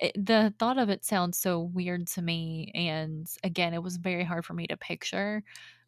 [0.00, 4.24] It the thought of it sounds so weird to me, and again, it was very
[4.24, 5.44] hard for me to picture,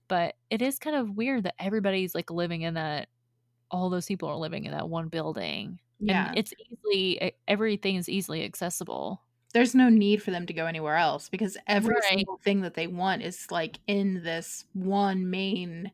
[0.08, 3.08] but it is kind of weird that everybody's, like, living in that
[3.70, 6.34] all those people are living in that one building, and Yeah.
[6.34, 9.22] it's easily everything is easily accessible.
[9.54, 12.18] There's no need for them to go anywhere else because every Right.
[12.18, 15.92] single thing that they want is, like, in this one main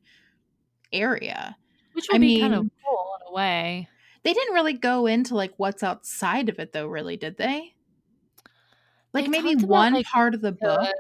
[0.92, 1.56] area.
[1.92, 3.88] Which I would be kind of mean cool in a way.
[4.22, 7.74] they didn't really go into, like, what's outside of it though, really, did they?
[9.14, 10.80] Like, They maybe talked about, one like, part of the book?
[10.80, 10.94] the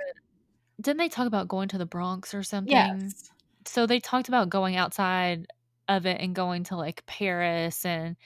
[0.80, 3.14] didn't they talk about going to the Bronx or something?
[3.14, 3.30] Yes.
[3.66, 5.48] So they talked about going outside
[5.88, 8.16] of it and going to, like, Paris and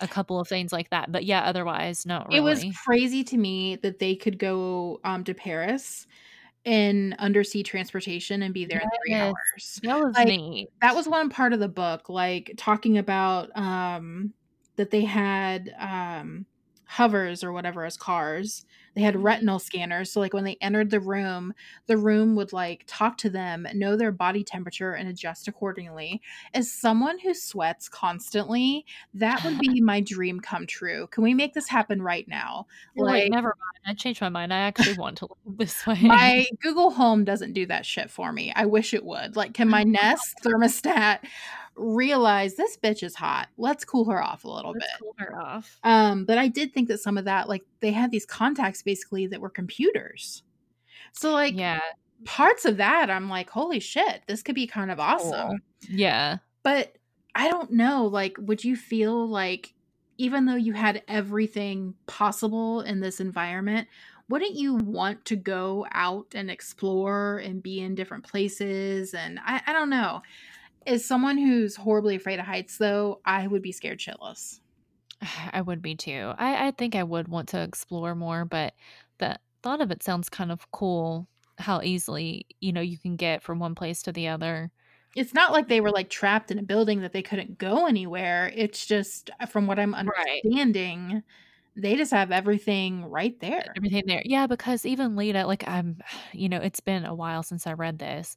[0.00, 3.76] a couple of things like that, but yeah, otherwise, not It was crazy to me
[3.76, 6.06] that they could go, um, to Paris
[6.64, 9.82] in undersea transportation and be there in 3 hours.
[9.82, 10.68] that was Like, neat.
[10.82, 14.34] that was one part of the book, like, talking about, um,
[14.76, 16.46] that they had, um,
[16.86, 18.64] hovers or whatever as cars.
[18.96, 21.54] They had retinal scanners, so, like, when they entered the room,
[21.86, 26.22] the room would, like, talk to them, know their body temperature, and adjust accordingly.
[26.54, 31.06] As someone who sweats constantly, that would be my dream come true.
[31.08, 32.66] Can we make this happen right now?
[32.94, 35.86] You're like, Like "Never mind, I changed my mind, I actually want to live this
[35.86, 39.36] way." my Google Home doesn't do that shit for me, I wish it would.
[39.36, 41.20] Like, can my Nest thermostat
[41.76, 45.36] realize, "This bitch is hot, let's cool her off a little Let's bit." cool her
[45.40, 45.82] off.
[45.84, 49.26] Um, but I did think that some of that like, they had these contacts basically
[49.28, 50.42] that were computers.
[51.12, 51.80] So, like, Yeah.
[52.24, 55.54] parts of that, I'm like, "Holy shit, this could be kind of Cool.
[55.54, 56.38] awesome." Yeah.
[56.62, 56.98] But
[57.34, 59.74] I don't know, like, would you feel like
[60.18, 63.88] even though you had everything possible in this environment,
[64.28, 69.14] wouldn't you want to go out and explore and be in different places?
[69.14, 70.22] And I I don't know.
[70.86, 74.60] As someone who's horribly afraid of heights, though, I would be scared shitless.
[75.52, 76.32] I would be too.
[76.36, 78.74] I I think I would want to explore more, but
[79.18, 81.28] the thought of it sounds kind of cool,
[81.58, 84.70] how easily, you know, you can get from one place to the other.
[85.14, 88.52] It's not like they were, like, trapped in a building that they couldn't go anywhere,
[88.54, 90.44] it's just, uh, from what I'm Right.
[90.44, 91.22] understanding,
[91.74, 93.76] they just have everything right there.
[93.76, 95.98] everything there Yeah, because even Lita, like, I'm
[96.32, 98.36] you know, it's been a while since I read this.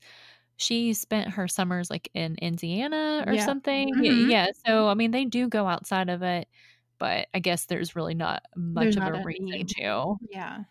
[0.60, 3.38] She spent her summers, like, in Indiana or Yeah.
[3.38, 3.96] something?
[3.98, 4.34] Y Mhm.
[4.34, 6.50] yeah, so, I mean, they do go outside of it,
[6.98, 8.44] but I guess there's really not
[8.76, 9.76] There's much of not a a reason need.
[9.78, 10.20] to.
[10.20, 10.64] Yeah.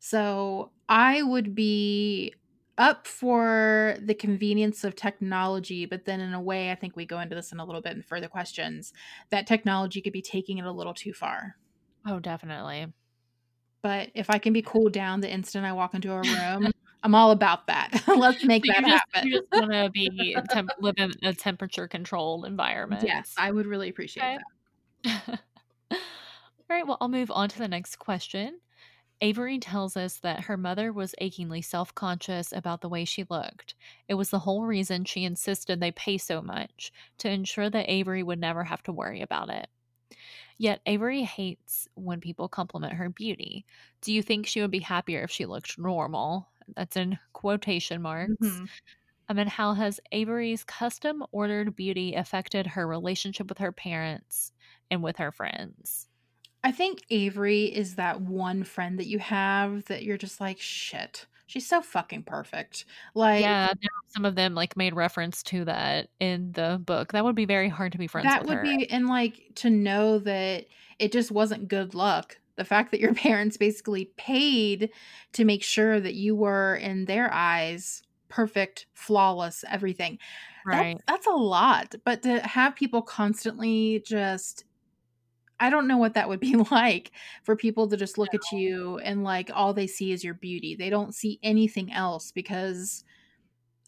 [0.00, 2.34] So, I would be
[2.78, 7.20] up for the convenience of technology, but then in a way, I think we go
[7.20, 8.92] into this in a little bit in further questions,
[9.30, 11.56] that technology could be taking it a little too far.
[12.06, 12.92] Oh, definitely.
[13.84, 16.72] But if I can be cooled down the instant I walk into a room,
[17.02, 18.02] I'm all about that.
[18.08, 19.28] Let's make So that you just happen.
[19.28, 23.04] you just wanna be temp live in a temperature controlled environment.
[23.04, 23.34] Yes.
[23.36, 24.38] I would really appreciate Okay.
[25.04, 25.40] that.
[26.70, 28.60] Alright, well, I'll move on to the next question.
[29.20, 33.74] Avery tells us that her mother was achingly self-conscious about the way she looked.
[34.08, 38.22] It was the whole reason she insisted they pay so much, to ensure that Avery
[38.22, 39.68] would never have to worry about it.
[40.58, 43.66] Yet Avery hates when people compliment her beauty.
[44.02, 46.48] Do you think she would be happier if she looked normal?
[46.76, 48.34] That's in quotation marks.
[48.40, 48.68] Mhm.
[49.28, 54.52] I mean, how has Avery's custom-ordered beauty affected her relationship with her parents
[54.90, 56.08] and with her friends?
[56.64, 61.26] I think Avery is that one friend that you have that you're just like, "Shit,
[61.46, 63.72] she's so fucking perfect." Like Yeah,
[64.08, 67.12] some of them, like, made reference to that in the book.
[67.12, 68.62] That would be very hard to be friends That would her.
[68.62, 70.66] be and, like, to know that
[70.98, 72.38] it just wasn't good luck.
[72.58, 74.90] The fact that your parents basically paid
[75.32, 80.18] to make sure that you were, in their eyes, perfect, flawless, everything.
[80.66, 81.00] Right.
[81.06, 84.64] that's a lot, but to have people constantly just
[85.60, 87.10] I don't know what that would be like
[87.42, 90.76] for people to just look at you and, like, all they see is your beauty.
[90.76, 93.02] They don't see anything else because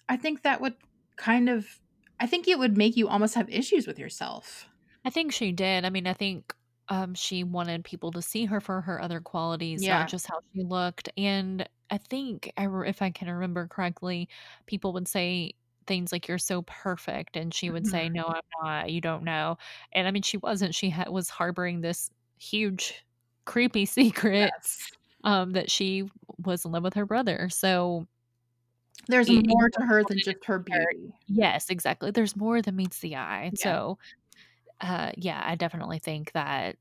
[0.08, 0.74] I think that would
[1.16, 1.80] kind of
[2.20, 4.68] I think it would make you almost have issues with yourself.
[5.04, 5.86] I think she did.
[5.86, 6.54] I mean, I think,
[6.90, 10.08] um, she wanted people to see her for her other qualities, not Yeah.
[10.08, 14.28] just how she looked, and I think I if I can remember correctly,
[14.66, 15.54] people would say
[15.86, 18.10] things like, "You're so perfect," and she would say, Mhm.
[18.10, 19.56] "No, I'm not, you don't know."
[19.92, 20.74] And, I mean, she wasn't.
[20.74, 22.10] She ha was harboring this
[22.40, 23.04] huge,
[23.46, 24.90] creepy secret, Yes.
[25.24, 26.04] um, that she
[26.38, 28.06] was in love with her brother, so
[29.08, 31.12] There's more to her than just her her beauty.
[31.28, 32.10] Yes, exactly.
[32.10, 33.80] There's more than meets the eye, Yeah.
[33.80, 33.98] so,
[34.80, 36.76] uh, yeah, I definitely think that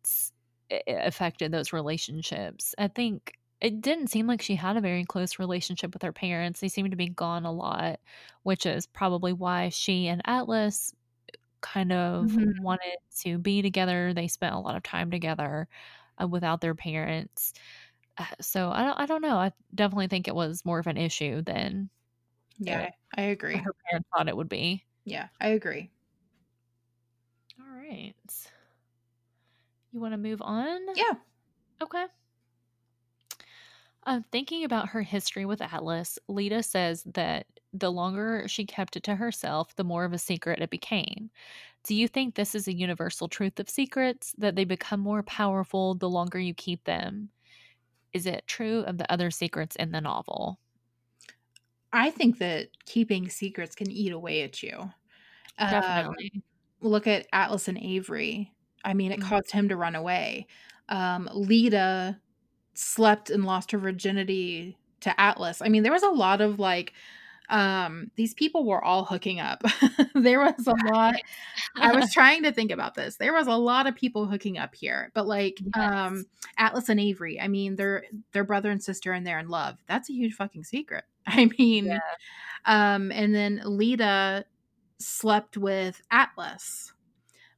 [0.70, 2.76] it affected those relationships.
[2.78, 6.60] I think it didn't seem like she had a very close relationship with her parents.
[6.62, 8.00] They seemed to be gone a lot,
[8.43, 10.93] which is probably why she and Atlas
[11.62, 12.54] kind of Mhm.
[12.58, 14.14] wanted to be together.
[14.14, 15.68] They spent a lot of time together
[16.22, 17.54] uh, without their parents.
[18.18, 19.38] Uh, so I don't I don't know.
[19.38, 21.89] I definitely think it was more of an issue than
[22.60, 23.66] Yeah, it, I agree.
[23.66, 24.86] her parents thought it would be.
[25.04, 25.91] Yeah, I agree.
[27.90, 28.14] Right.
[29.92, 30.80] You want to move on?
[30.96, 31.16] Yeah.
[31.82, 32.06] Okay.
[34.04, 39.04] Um, thinking about her history with Atlas, Lita says that the longer she kept it
[39.04, 41.30] to herself, the more of a secret it became.
[41.84, 45.96] Do you think this is a universal truth of secrets that they become more powerful
[45.96, 47.32] the longer you keep them?
[48.14, 50.60] Is it true of the other secrets in the novel?
[51.92, 54.92] I think that keeping secrets can eat away at you.
[55.58, 56.44] Um, Definitely.
[56.82, 58.52] Look at Atlas and Avery.
[58.84, 59.24] I mean, it Mhm.
[59.24, 60.48] caused him to run away.
[60.88, 62.20] Um, Lita
[62.74, 65.62] slept and lost her virginity to Atlas.
[65.62, 66.94] I mean, there was a lot of like,
[67.50, 69.64] um, these people were all hooking up.
[70.16, 71.16] there was a lot.
[71.76, 73.18] I was trying to think about this.
[73.18, 75.76] There was a lot of people hooking up here, but like, Yes.
[75.76, 76.26] um,
[76.58, 77.40] Atlas and Avery.
[77.42, 78.04] I mean, they're
[78.34, 79.78] they're brother and sister, and they're in love.
[79.88, 81.06] That's a huge fucking secret.
[81.28, 82.00] I mean, Yeah.
[82.66, 84.46] um, and then Lita
[85.00, 86.93] slept with Atlas.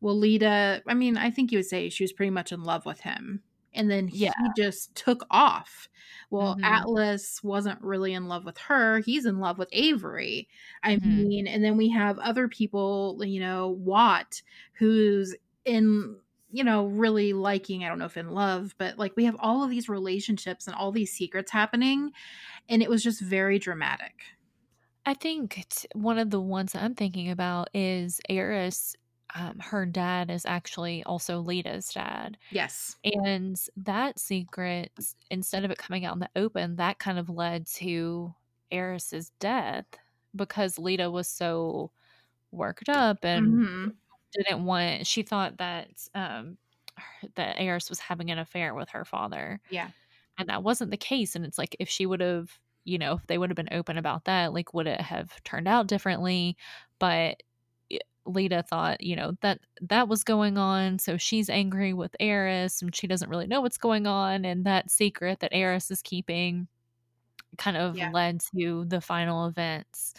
[0.01, 2.85] Well, Lita, I mean, I think you would say she was pretty much in love
[2.85, 3.43] with him.
[3.73, 4.33] And then Yeah.
[4.37, 5.89] he just took off.
[6.29, 6.63] Well, Mhm.
[6.63, 8.99] Atlas wasn't really in love with her.
[8.99, 10.49] He's in love with Avery.
[10.83, 11.25] I Mhm.
[11.27, 14.41] mean, and then we have other people, you know, Watt,
[14.73, 15.35] who's
[15.65, 16.19] in,
[16.51, 19.63] you know, really liking, I don't know if in love, but like we have all
[19.63, 22.11] of these relationships and all these secrets happening.
[22.69, 24.23] And it was just very dramatic.
[25.05, 28.95] I think t- one of the ones that I'm thinking about is Eris.
[29.33, 32.37] Um, her dad is actually also Lita's dad.
[32.51, 32.97] Yes.
[33.03, 34.91] And that secret,
[35.31, 38.35] instead of it coming out in the open, that kind of led to
[38.71, 39.85] Eris's death
[40.35, 41.91] because Lita was so
[42.51, 43.91] worked up and hmm
[44.33, 45.07] didn't want.
[45.07, 46.57] She thought that um,
[47.35, 49.91] that Eris was having an affair with her father, Yeah.
[50.37, 51.35] and that wasn't the case.
[51.35, 53.97] And it's like if she would have, you know, if they would have been open
[53.97, 56.57] about that, like would it have turned out differently?
[56.99, 57.43] But
[57.89, 62.81] it- Lita thought, you know, that that was going on, so she's angry with Eris,
[62.81, 66.67] and she doesn't really know what's going on, and that secret that Eris is keeping
[67.57, 68.11] kind of Yeah.
[68.11, 70.13] led to the final events.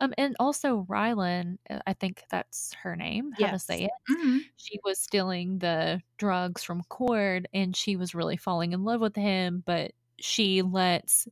[0.00, 3.92] Um, and also Rylin, uh, I think that's her name, how to say it.
[4.08, 9.00] hmm She was stealing the drugs from Cord and she was really falling in love
[9.00, 11.28] with him, but she lets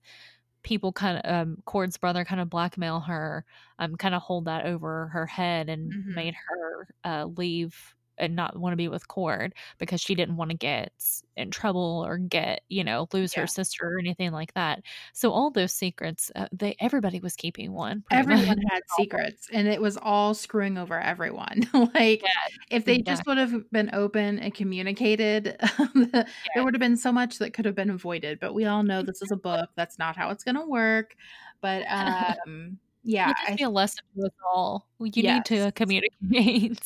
[0.67, 3.47] people kind of um Cord's brother kind of blackmail her,
[3.81, 6.15] um kind of hold that over her head and Mhm.
[6.17, 10.51] made her uh leave and not want to be with Cord because she didn't want
[10.51, 10.93] to get
[11.37, 13.43] in trouble or get, you know, lose Yeah.
[13.43, 14.83] her sister or anything like that.
[15.13, 18.59] So all those secrets, uh, they everybody was keeping one Everyone much.
[18.71, 21.69] had secrets, and it was all screwing over everyone.
[21.95, 25.57] like, Yes, if they just would have been open and communicated,
[25.95, 28.41] there would have been so much that could have been avoided.
[28.41, 29.71] But we all know this is a book.
[29.77, 31.15] That's not how it's going to work.
[31.61, 34.87] But um, yeah, Let this I be a lesson to us all.
[35.01, 35.73] You need to yes.
[35.75, 36.81] communicate.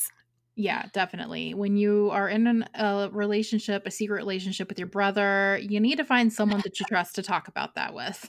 [0.60, 1.54] Yeah, definitely.
[1.54, 5.96] When you are in an, a relationship, a secret relationship with your brother, you need
[5.96, 8.28] to find someone that you trust to talk about that with.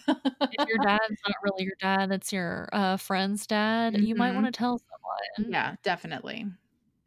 [0.51, 4.45] if your dad's not really your dad, it's your uh, friend's dad, you might want
[4.45, 5.51] hmm to tell someone.
[5.51, 6.45] Yeah, definitely.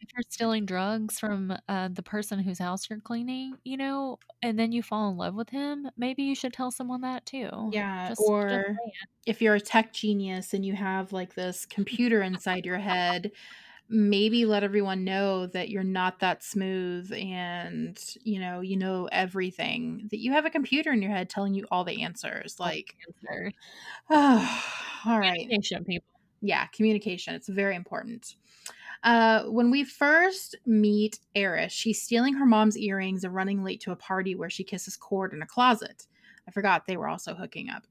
[0.01, 4.59] If you're stealing drugs from uh, the person whose house you're cleaning, you know, and
[4.59, 7.49] then you fall in love with him, maybe you should tell someone that too.
[7.71, 8.93] Yeah, Just, just or saying.
[9.27, 13.33] if you're a tech genius and you have like this computer inside your head,
[13.89, 20.09] maybe let everyone know that you're not that smooth and you know, you know everything.
[20.11, 22.57] That you have a computer in your head telling you all the answers.
[22.59, 23.53] Like, the answers.
[25.07, 25.41] all right.
[25.41, 26.09] Communication, people.
[26.41, 27.35] Yeah, communication.
[27.35, 28.37] It's very important.
[29.03, 33.93] Uh, when we first meet Eris, she's stealing her mom's earrings and running late to
[33.93, 36.07] a party where she kisses Cord in a closet.
[36.49, 37.85] I forgot they were also hooking up.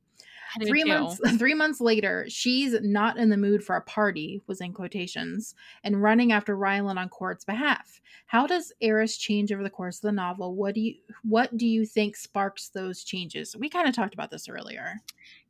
[0.62, 0.90] Three too.
[0.90, 5.56] months three months later, she's not in the mood for a party, was in quotations,
[5.84, 8.02] and running after Rylin on Cord's behalf.
[8.28, 10.56] How does Eris change over the course of the novel?
[10.56, 13.56] What do you what do you think sparks those changes?
[13.56, 15.02] We kind of talked about this earlier.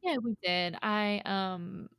[0.02, 0.78] Yeah, we did.
[0.82, 1.90] I um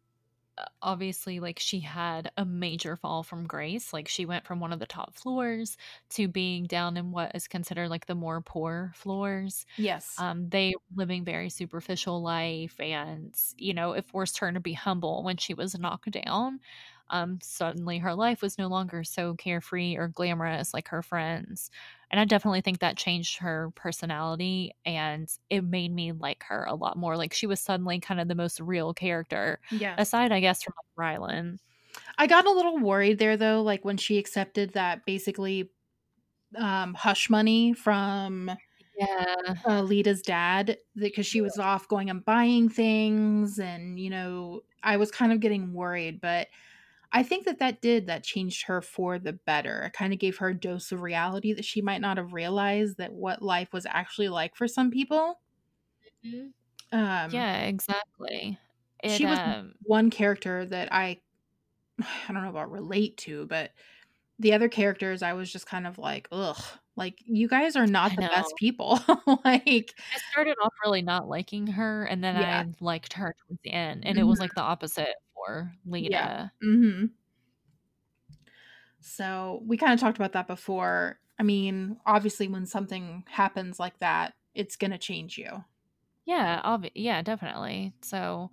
[0.83, 4.79] obviously like she had a major fall from grace like she went from one of
[4.79, 5.77] the top floors
[6.11, 10.19] to being down in what is considered like the more poor floors Yes.
[10.19, 15.25] um they living very superficial life and you know it forced her to be humble
[15.25, 16.61] when she was knocked down
[17.11, 21.71] um, suddenly her life was no longer so carefree or glamorous like her friends.
[22.11, 26.75] And I definitely think that changed her personality and it made me like her a
[26.75, 27.17] lot more.
[27.17, 29.99] Like she was suddenly kind of the most real character, Yes.
[29.99, 31.59] aside, I guess, from like, Rylin.
[32.19, 35.71] I got a little worried there though, like when she accepted that basically
[36.57, 38.53] um hush money from
[38.97, 39.55] Yeah.
[39.67, 44.97] uh, Lita's dad because she was off going and buying things and you know I
[44.97, 46.49] was kind of getting worried but
[47.15, 49.85] I think that that did that changed her for the better.
[49.85, 52.99] It kind of gave her a dose of reality that she might not have realized
[52.99, 55.41] that what life was actually like for some people.
[56.25, 56.55] Mhm.
[56.93, 58.59] Um Yeah, exactly.
[59.03, 61.23] It, she was um one character that I
[62.01, 63.73] I don't know about relate to, but
[64.41, 66.63] the other characters I was just kind of like, ugh,
[66.97, 68.29] like you guys are not I the know.
[68.33, 69.01] best people.
[69.45, 72.49] like, I started off really not liking her, and then yeah.
[72.51, 75.15] I liked her towards the end, and it was, mhm, like, the opposite
[75.45, 75.93] for Yeah.
[75.93, 76.53] Leda.
[76.63, 77.07] hmm
[79.01, 81.19] So we kind of talked about that before.
[81.39, 85.65] I mean, obviously, when something happens like that, it's going to change you.
[86.25, 87.93] Yeah, obvi yeah, definitely.
[88.03, 88.51] So,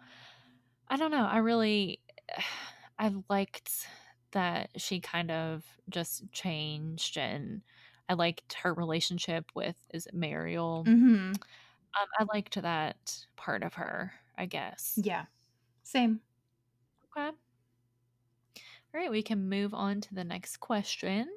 [0.90, 2.00] I don't know, I really
[3.00, 3.88] I liked
[4.32, 7.62] that she kind of just changed, and
[8.10, 10.84] I liked her relationship with is it Mariel?
[10.88, 11.34] Mm-hmm.
[11.34, 14.94] Um, I liked that part of her, I guess.
[14.98, 15.26] Yeah.
[15.84, 16.22] Same.
[17.18, 17.32] Okay.
[18.94, 21.28] Alright, we can move on to the next question.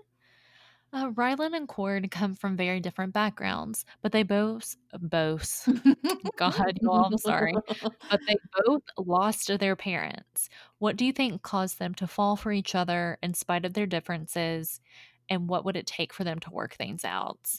[0.92, 5.68] Uh, Rylin and Cord come from very different backgrounds, but they both both
[6.36, 7.54] God, y'all, I'm sorry.
[8.10, 10.48] But they both lost their parents.
[10.78, 13.86] What do you think caused them to fall for each other in spite of their
[13.86, 14.80] differences?
[15.28, 17.50] And what would it take for them to work things out?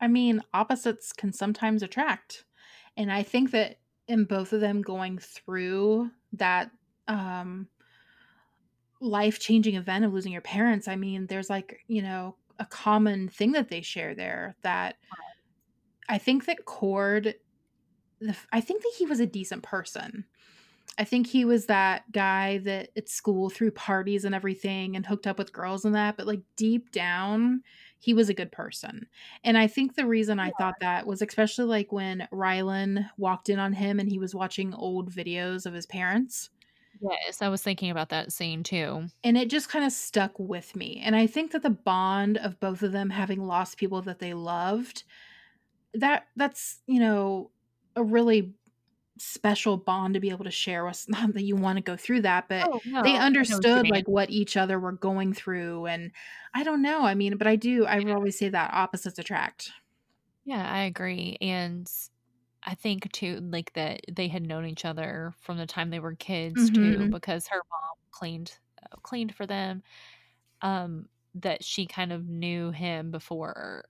[0.00, 2.44] I mean, opposites can sometimes attract.
[2.96, 6.70] And I think that in both of them going through that
[7.08, 7.68] um
[9.00, 13.52] life-changing event of losing your parents, I mean, there's like, you know, a common thing
[13.52, 14.96] that they share there that
[16.08, 17.34] I think that Cord
[18.20, 20.24] the I think that he was a decent person.
[20.96, 25.26] I think he was that guy that at school threw parties and everything and hooked
[25.26, 27.62] up with girls and that, but, like, deep down,
[27.98, 29.08] he was a good person.
[29.42, 33.58] And I think the reason I thought that was especially, like, when Rylin walked in
[33.58, 36.50] on him and he was watching old videos of his parents,
[37.00, 39.08] Yes, I was thinking about that scene too.
[39.22, 41.00] and it just kinda stuck with me.
[41.02, 44.34] And I think that the bond of both of them having lost people that they
[44.34, 45.04] loved,
[45.94, 47.52] that that's, you know,
[47.96, 48.54] a really
[49.18, 52.48] special bond to be able to share with not that you wanna go through that,
[52.48, 53.16] but Oh, no, they
[53.46, 56.12] know what understood, like, what each other were going through, and
[56.54, 59.72] I don't know, I mean, but I do I would always say that opposites attract.
[60.44, 61.36] Yeah, I agree.
[61.40, 61.90] And
[62.64, 66.14] I think too, like that they had known each other from the time they were
[66.16, 67.12] kids too, Mhm.
[67.12, 69.82] because her mom cleaned uh, cleaned for them.
[70.62, 73.86] Um, that she kind of knew him before,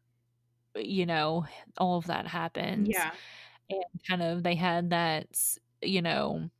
[0.77, 1.47] you know,
[1.79, 2.97] all of that happened.
[2.97, 3.17] Yeah.
[3.71, 5.29] And kind of they had that,
[5.83, 6.51] you know,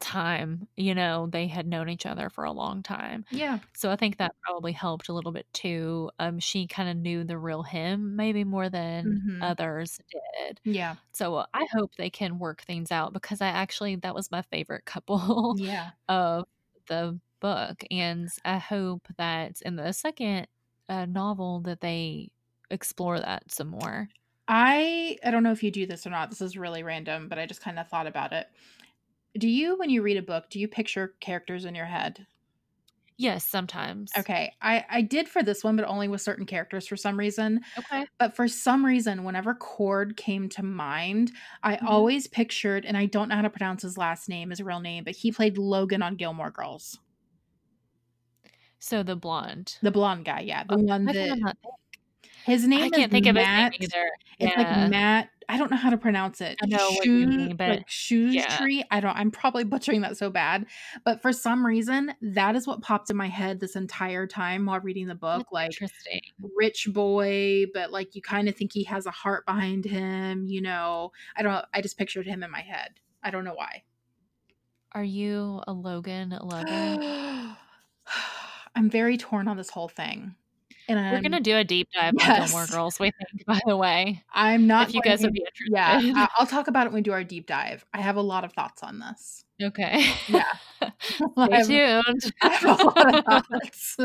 [0.00, 3.24] time, you know, they had known each other for a long time.
[3.30, 3.60] Yeah.
[3.74, 6.10] So I think that probably helped a little bit too.
[6.18, 9.38] Um, she kind of knew the real him maybe more than Mhm.
[9.40, 10.60] others did.
[10.64, 10.96] Yeah.
[11.12, 14.84] So I hope they can work things out because I actually that was my favorite
[14.84, 15.92] couple Yeah.
[16.08, 16.44] of
[16.88, 20.48] the book, and I hope that in the second
[20.88, 22.30] uh, novel that they
[22.70, 24.08] explore that some more.
[24.46, 27.38] I I don't know if you do this or not, this is really random, but
[27.38, 28.48] I just kinda thought about it.
[29.36, 32.26] Do you when you read a book, do you picture characters in your head?
[33.18, 34.12] Yes, sometimes.
[34.18, 37.60] Okay, I I did for this one, but only with certain characters for some reason.
[37.78, 38.08] Okay.
[38.18, 41.88] But for some reason, whenever Cord came to mind, I Mhm.
[41.88, 45.04] always pictured, and I don't know how to pronounce his last name, his real name,
[45.04, 46.98] but he played Logan on Gilmore Girls.
[48.80, 49.78] So the blonde.
[49.82, 51.34] The blonde guy, yeah, the Oh, one that
[52.48, 54.10] his name is I can't think of his name either.
[54.38, 56.58] It's like Matt I don't know how to pronounce it.
[56.62, 58.54] I know Shoe mean, but like shoes yeah.
[58.58, 58.84] tree?
[58.90, 60.66] I don't I'm probably butchering that so bad,
[61.04, 64.80] but for some reason, that is what popped in my head this entire time while
[64.80, 66.20] reading the book, That's like, interesting.
[66.54, 71.12] rich boy, but, like, you kinda think he has a heart behind him, you know?
[71.34, 73.00] I don't I just pictured him in my head.
[73.22, 73.84] I don't know why.
[74.92, 76.66] Are you a Logan lover?
[78.74, 80.34] I'm very torn on this whole thing,
[80.88, 84.22] and We're gonna do a deep dive on Gilmore Girls, we think, by the way,
[84.32, 86.16] I'm not if you guys would be Yeah, interested.
[86.18, 87.84] I I'll talk about it when we do our deep dive.
[87.92, 89.44] I have a lot of thoughts on this.
[89.62, 90.10] Okay.
[90.28, 90.52] Yeah.
[91.36, 92.32] I Stay tuned.
[92.42, 93.96] I have a lot of thoughts.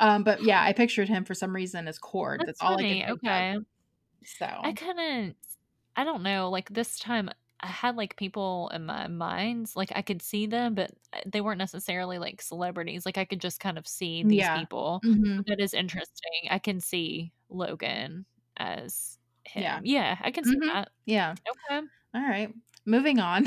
[0.00, 2.40] Um, but yeah, I pictured him for some reason as Cord.
[2.40, 3.54] That's That's all I funny, think okay.
[3.54, 3.66] of.
[4.24, 5.36] So I couldn't
[5.96, 7.30] I don't know, like, this time
[7.62, 11.40] I had like people in my minds, like I could see them, but uh, they
[11.40, 13.06] weren't necessarily like celebrities.
[13.06, 14.58] Like I could just kind of see these Yeah.
[14.58, 15.00] people.
[15.04, 15.46] Mhm.
[15.46, 16.48] That is interesting.
[16.50, 19.62] I can see Logan as him.
[19.62, 20.66] Yeah, yeah I can see Mhm.
[20.72, 20.88] that.
[21.06, 21.34] Yeah.
[21.70, 21.86] Okay.
[22.16, 22.54] Alright.
[22.84, 23.46] Moving on.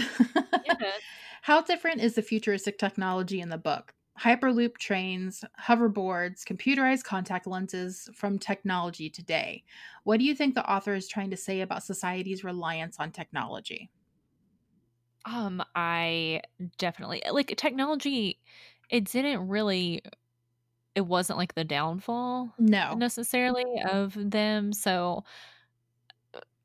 [0.63, 0.73] Yeah.
[1.41, 3.93] How different is the futuristic technology in the book?
[4.19, 9.63] Hyperloop trains, hoverboards, computerized contact lenses from technology today.
[10.03, 13.91] What do you think the author is trying to say about society's reliance on technology?
[15.25, 16.41] Um, I
[16.77, 18.39] definitely like technology.
[18.89, 20.01] It didn't really.
[20.95, 23.01] It wasn't like the downfall No.
[23.01, 24.73] necessarily of them.
[24.73, 25.23] So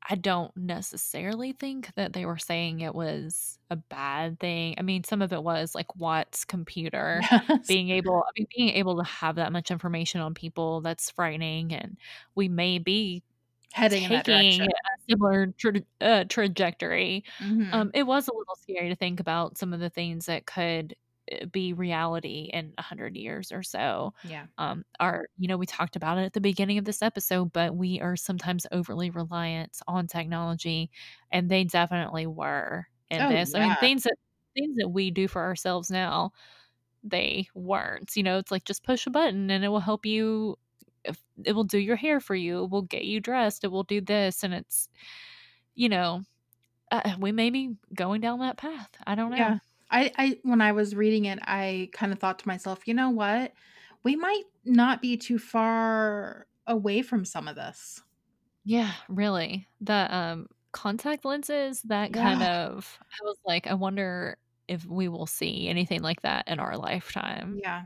[0.09, 4.75] I don't necessarily think that they were saying it was a bad thing.
[4.77, 7.67] I mean, some of it was like Watt's computer Yes.
[7.67, 11.73] being able I mean, being able to have that much information on people, that's frightening,
[11.73, 11.97] and
[12.35, 13.23] we may be
[13.73, 17.23] Heading taking a similar tra uh, trajectory.
[17.39, 17.71] Mhm.
[17.71, 20.93] Um, it was a little scary to think about some of the things that could,
[21.29, 24.13] eh, be reality in a 100 years or so.
[24.23, 24.47] Yeah.
[24.57, 27.73] Um, our you know, we talked about it at the beginning of this episode, but
[27.75, 30.91] we are sometimes overly reliant on technology,
[31.31, 33.55] and they definitely were in Oh, this.
[33.55, 34.15] I mean, things that
[34.53, 36.31] things that we do for ourselves now,
[37.03, 38.15] they weren't.
[38.15, 40.57] You know, it's like just push a button and it will help you
[41.45, 44.01] it will do your hair for you, it will get you dressed, it will do
[44.01, 44.89] this, and it's
[45.75, 46.23] you know,
[46.91, 48.91] uh, we may be going down that path.
[49.07, 49.45] I don't know.
[49.45, 49.59] Yeah.
[49.89, 53.53] I I when I was reading it, I kinda thought to myself, "You know what?
[54.03, 58.01] We might not be too far away from some of this."
[58.63, 59.67] Yeah, really.
[59.79, 62.43] The, um, contact lenses, that kind Yeah.
[62.43, 64.37] of I was like, I wonder
[64.67, 67.61] if we will see anything like that in our lifetime.
[67.63, 67.85] Yeah.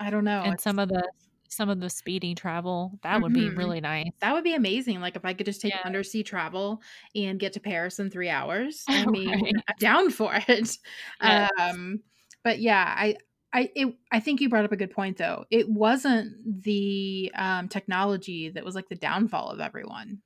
[0.00, 1.08] I don't know, And it's some of the
[1.50, 3.50] some of the speedy travel, that would be Mhm.
[3.50, 4.10] really nice.
[4.20, 5.84] That would be amazing, like, if I could just take Yeah.
[5.84, 6.82] undersea travel
[7.14, 9.54] and get to Paris in 3 hours, I mean, Right.
[9.68, 10.78] I'm down for it.
[11.20, 11.48] Yes.
[11.60, 12.02] Um,
[12.44, 13.16] but yeah, I
[13.52, 15.46] I it I think you brought up a good point, though.
[15.50, 20.22] It wasn't the, um, technology that was, like, the downfall of everyone.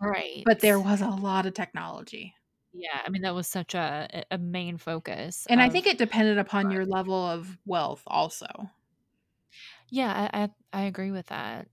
[0.00, 0.44] Right.
[0.44, 2.34] But there was a lot of technology.
[2.72, 5.98] Yeah, I mean, that was such a a a main focus And I think it
[5.98, 8.70] depended upon your level of wealth also.
[9.90, 11.68] Yeah, I I I agree with that.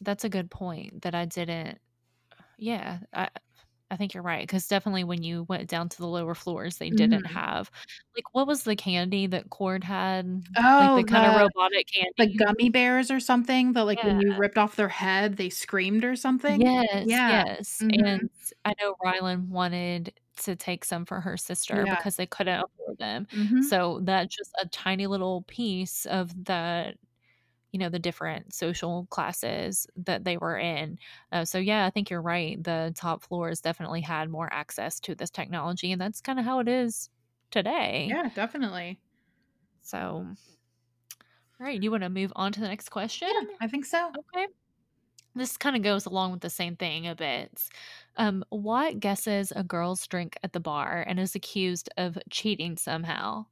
[0.00, 1.78] That's a good point that I didn't
[2.58, 3.30] yeah, I
[3.90, 6.90] I think you're right because definitely when you went down to the lower floors, they
[6.90, 7.28] didn't Mhm.
[7.28, 7.70] have
[8.16, 10.42] like, what was the candy that Cord had?
[10.80, 14.34] Like, Oh, the kinda robotic candy, the gummy bears or something that, like, when you
[14.34, 16.70] ripped off their head, they screamed or something?
[16.70, 17.26] Yes, Yeah.
[17.26, 18.20] yes, Mhm.
[18.20, 18.30] and
[18.64, 21.96] I know Rylin wanted to take some for her sister Yeah.
[21.96, 23.26] because they couldn't afford them.
[23.32, 23.70] Mhm.
[23.70, 26.94] So, that's just a tiny little piece of the
[27.72, 30.98] you know, the different social classes that they were in.
[31.32, 35.14] Uh, so, yeah, I think you're right, the top floors definitely had more access to
[35.14, 37.10] this technology, and that's kinda how it is
[37.50, 38.18] today.
[38.18, 39.00] Yeah, definitely.
[39.82, 40.36] So
[41.60, 43.30] Alright, you wanna move on to the next question?
[43.30, 44.18] Yeah, I think so.
[44.18, 44.48] Okay.
[45.34, 47.68] This kinda goes along with the same thing a bit.
[48.16, 53.46] Um, Watt guesses a girl's drink at the bar and is accused of cheating somehow.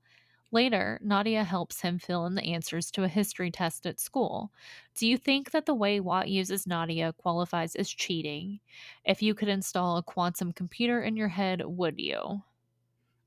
[0.52, 4.52] Later, Nadia helps him fill in the answers to a history test at school.
[4.94, 8.60] Do you think that the way Watt uses Nadia qualifies as cheating?
[9.04, 12.42] If you could install a quantum computer in your head, would you?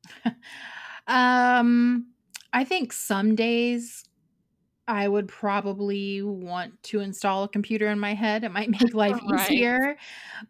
[1.07, 2.13] Um,
[2.53, 4.03] I think some days
[4.87, 9.19] I would probably want to install a computer in my head, it might make life
[9.29, 9.67] Right.
[9.67, 9.97] easier,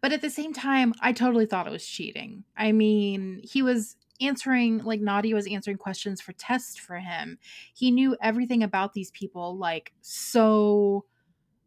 [0.02, 2.44] but at the same time, I totally thought it was cheating.
[2.56, 7.38] I mean, he was answering like, Nadia was answering questions for tests for him.
[7.74, 11.06] He knew everything about these people, like, so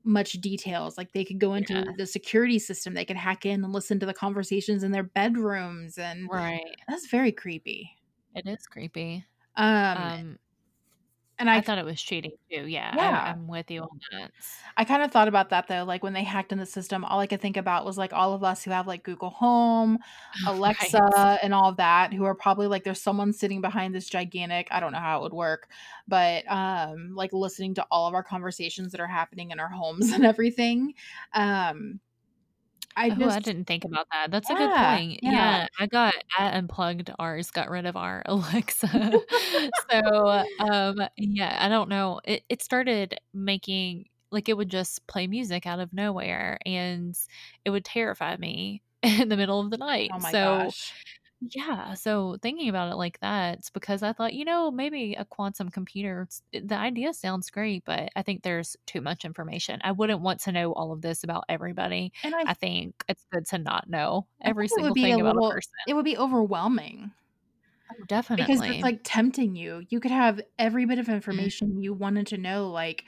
[0.05, 1.83] much details, like, they could go Yeah.
[1.83, 5.03] into the security system, they could hack in and listen to the conversations in their
[5.03, 6.75] bedrooms, and Right.
[6.87, 7.91] that's very creepy.
[8.35, 9.25] It is creepy.
[9.95, 10.39] Um, Um
[11.39, 13.33] and I I thought it was cheating too, yeah, Yeah.
[13.33, 14.31] I'm with you on that.
[14.77, 17.27] I kinda thought about that though, like, when they hacked in the system, all I
[17.27, 19.99] could think about was, like, all of us who have, like, Google Home,
[20.81, 21.03] Right.
[21.03, 24.67] Alexa, and all of that, who are probably like, there's someone sitting behind this gigantic
[24.71, 25.69] I don't know how it would work,
[26.07, 30.11] but, um, like, listening to all of our conversations that are happening in our homes
[30.13, 30.93] and everything.
[31.33, 31.99] Um,
[32.95, 35.19] I Oh, I didn't think about that, that's a good Yeah, point.
[35.21, 35.23] yeah.
[35.23, 39.21] Yeah, I got I unplugged ours, got rid of our Alexa.
[39.89, 45.27] So, um, yeah, I don't know, it it started making like, it would just play
[45.27, 47.15] music out of nowhere, and
[47.65, 50.13] it would terrify me in the middle of the night.
[50.13, 50.95] Oh my So, gosh.
[51.49, 55.25] Yeah, so thinking about it like that, it's because I thought, you know, maybe a
[55.25, 59.81] quantum computer, the idea sounds great, but I think there's too much information.
[59.83, 62.13] I wouldn't want to know all of this about everybody.
[62.23, 65.71] And I I think it's good to not know every single thing about a person.
[65.85, 67.13] it would be overwhelming
[67.89, 68.05] Oh,
[68.35, 69.83] because it's, like, tempting you.
[69.89, 73.05] You could have every bit of Mm, information you wanted to know, like,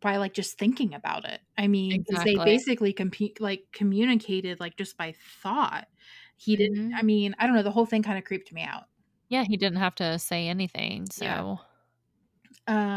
[0.00, 1.40] by, like, just thinking about it.
[1.58, 5.88] I mean, because they basically compete like, communicated, like, just by thought.
[6.36, 7.02] He didn't I Mhm.
[7.02, 8.84] mean, I don't know, the whole thing kinda creeped me out.
[9.28, 11.58] Yeah, he didn't have to say anything, so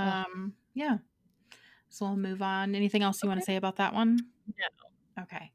[0.03, 0.99] ugh, Um, yeah.
[1.90, 2.76] So we'll move on.
[2.76, 4.32] Anything else you wanna say about that one?
[4.48, 4.90] No.
[5.22, 5.52] Okay.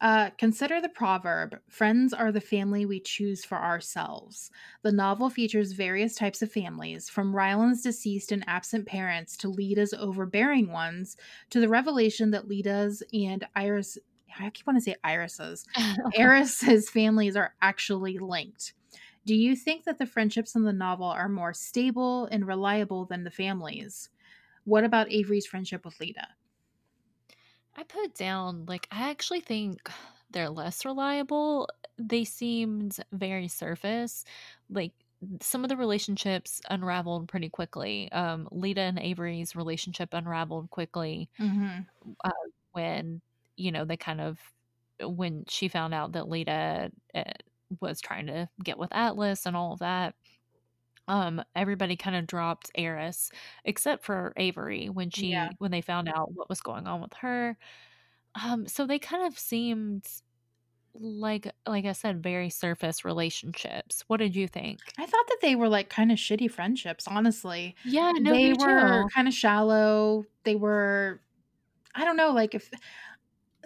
[0.00, 4.50] Uh, consider the proverb Friends are the family we choose for ourselves.
[4.82, 9.94] The novel features various types of families, from Rylin's deceased and absent parents to Leda's
[9.94, 11.16] overbearing ones,
[11.50, 13.98] to the revelation that Leda's and Iris,
[14.38, 15.66] I keep wanting to say Iris's,
[16.12, 18.74] Eris's families are actually linked.
[19.26, 23.24] Do you think that the friendships in the novel are more stable and reliable than
[23.24, 24.10] the families?
[24.64, 26.28] What about Avery's friendship with Leda?
[27.76, 29.90] I put down, like, I actually think
[30.30, 31.68] they're less reliable.
[31.98, 34.24] They seemed very surface.
[34.70, 34.92] Like,
[35.40, 38.10] some of the relationships unraveled pretty quickly.
[38.12, 41.86] Um, Leda and Avery's relationship unraveled quickly hmm
[42.24, 42.30] uh,
[42.72, 43.22] when,
[43.56, 44.40] you know, they kind of,
[45.02, 47.24] when she found out that Leda uh,
[47.80, 50.14] was trying to get with Atlas and all of that.
[51.08, 53.30] Um, everybody kind of dropped Eris
[53.64, 55.50] except for Avery when Yeah.
[55.50, 57.58] she when they found out what was going on with her
[58.42, 60.06] um, so they kind of seemed
[60.94, 64.04] like like I said, very surface relationships.
[64.08, 64.94] What did you think?
[64.98, 67.74] I thought that they were, like, kinda shitty friendships, honestly.
[67.84, 69.10] Yeah, no, They were too.
[69.14, 71.20] kinda shallow, they were
[71.94, 72.70] I don't know, like, if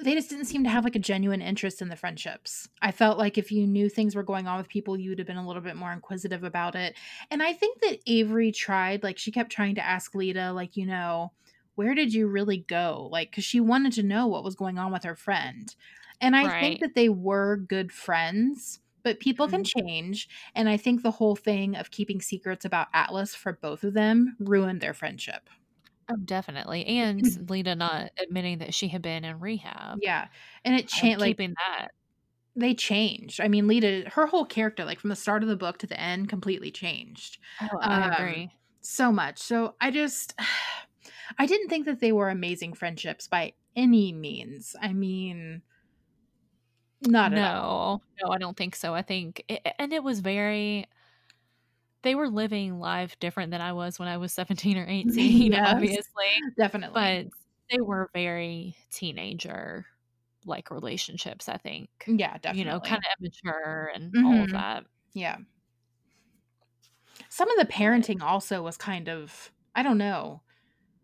[0.02, 2.68] they just didn't seem to have, like, a genuine interest in the friendships.
[2.82, 5.26] I felt like if you knew things were going on with people, you would have
[5.26, 6.96] been a little bit more inquisitive about it,
[7.30, 10.86] and I think that Avery tried like, she kept trying to ask Leda, like, you
[10.86, 11.32] know,
[11.74, 14.92] "Where did you really go?" Like, because she wanted to know what was going on
[14.92, 15.74] with her friend,
[16.20, 19.64] and I think that they were good friends, but people can Mhm.
[19.64, 23.94] change, and I think the whole thing of keeping secrets about Atlas for both of
[23.94, 25.48] them ruined their friendship.
[26.10, 30.28] Oh, definitely, and Leda not admitting that she had been in rehab, Yeah,
[30.64, 31.20] and it changed.
[31.20, 31.89] like keeping that
[32.56, 33.40] They changed.
[33.40, 35.98] I mean, Leda her whole character, like, from the start of the book to the
[36.01, 38.51] end, completely changed, Oh, I um, agree.
[38.80, 39.39] so much.
[39.39, 40.35] So, I just
[41.39, 44.74] I didn't think that they were amazing friendships by any means.
[44.80, 45.62] I mean,
[47.01, 47.78] not at all.
[47.85, 48.94] No, no, I don't think so.
[48.94, 50.86] I think a and it was very
[52.02, 55.64] they were living life different than I was when I was 17 or 18, Yes,
[55.64, 56.94] obviously, definitely.
[56.94, 57.28] but
[57.70, 59.86] they were very teenager
[60.46, 61.90] like relationships, I think.
[62.06, 62.54] Yeah, definitely.
[62.56, 64.54] You know, kinda immature and all of Mhm.
[64.54, 64.86] that.
[65.14, 65.38] Yeah.
[67.28, 70.42] Some of the parenting also was kind of I don't know,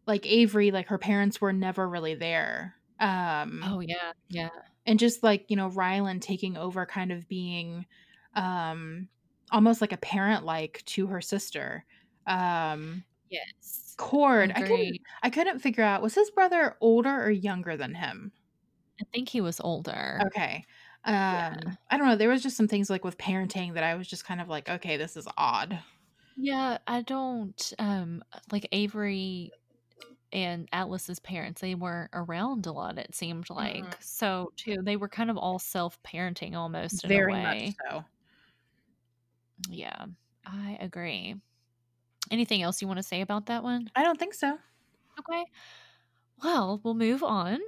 [0.06, 4.50] like, Avery, like, her parents were never really there, um oh, yeah, yeah.
[4.86, 7.86] And just like, you know, Rylin taking over kind of being,
[8.34, 9.08] um,
[9.52, 11.84] almost like a parent like to her sister.
[12.26, 13.98] Um, Yes.
[13.98, 18.32] Cord, I couldn't I couldn't figure out, was his brother older or younger than him?
[19.00, 20.26] I think he was older.
[20.26, 20.64] Okay.
[21.28, 21.40] Yeah.
[21.44, 24.08] Um, I don't know, there was just some things, like, with parenting that I was
[24.08, 25.82] just kind of like, "Okay, this is odd."
[26.36, 29.52] Yeah, I don't, um like, Avery
[30.32, 33.94] and Atlas's parents, they weren't around a lot, it seemed Mm-mm.
[33.94, 33.98] like.
[34.02, 37.76] So, too, they were kind of all self-parenting almost in a Very much way.
[37.88, 38.04] so.
[39.68, 40.06] Yeah,
[40.44, 41.36] I agree.
[42.30, 43.90] Anything else you wanna say about that one?
[43.94, 44.58] I don't think so.
[45.18, 45.44] Okay.
[46.42, 47.60] Well, we'll move on.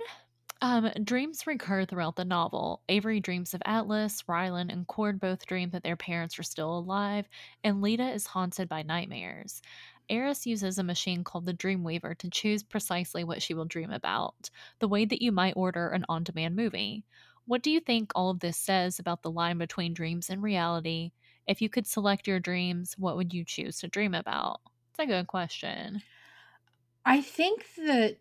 [0.62, 2.82] Um, dreams recur throughout the novel.
[2.88, 7.28] Avery dreams of Atlas, Rylin, and Cord both dream that their parents are still alive,
[7.64, 9.62] and Leda is haunted by nightmares.
[10.08, 14.50] Eris uses a machine called the Dreamweaver to choose precisely what she will dream about,
[14.80, 17.04] the way that you might order an on demand movie.
[17.46, 21.12] What do you think all of this says about the line between dreams and reality?
[21.46, 24.60] If you could select your dreams, what would you choose to dream about?
[24.90, 26.02] It's a good question.
[27.04, 28.18] I think that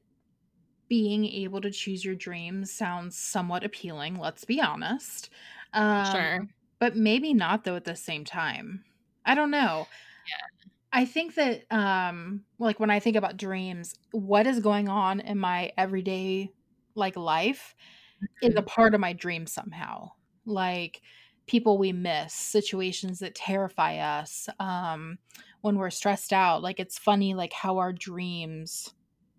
[0.90, 5.30] being able to choose your dreams sounds somewhat appealing, let's be honest.
[5.74, 6.48] Um, Sure.
[6.80, 8.86] but maybe not though at the same time.
[9.26, 9.90] I don't know.
[10.28, 10.66] Yeah.
[10.92, 15.38] I think that um like when I think about dreams, what is going on in
[15.40, 16.52] my everyday
[16.96, 17.76] like life
[18.42, 18.64] is a Mhm.
[18.64, 20.12] part of my dream somehow.
[20.46, 21.02] Like
[21.48, 25.20] people we miss, situations that terrify us, um
[25.62, 26.62] when we're stressed out.
[26.64, 28.94] Like it's funny like how our dreams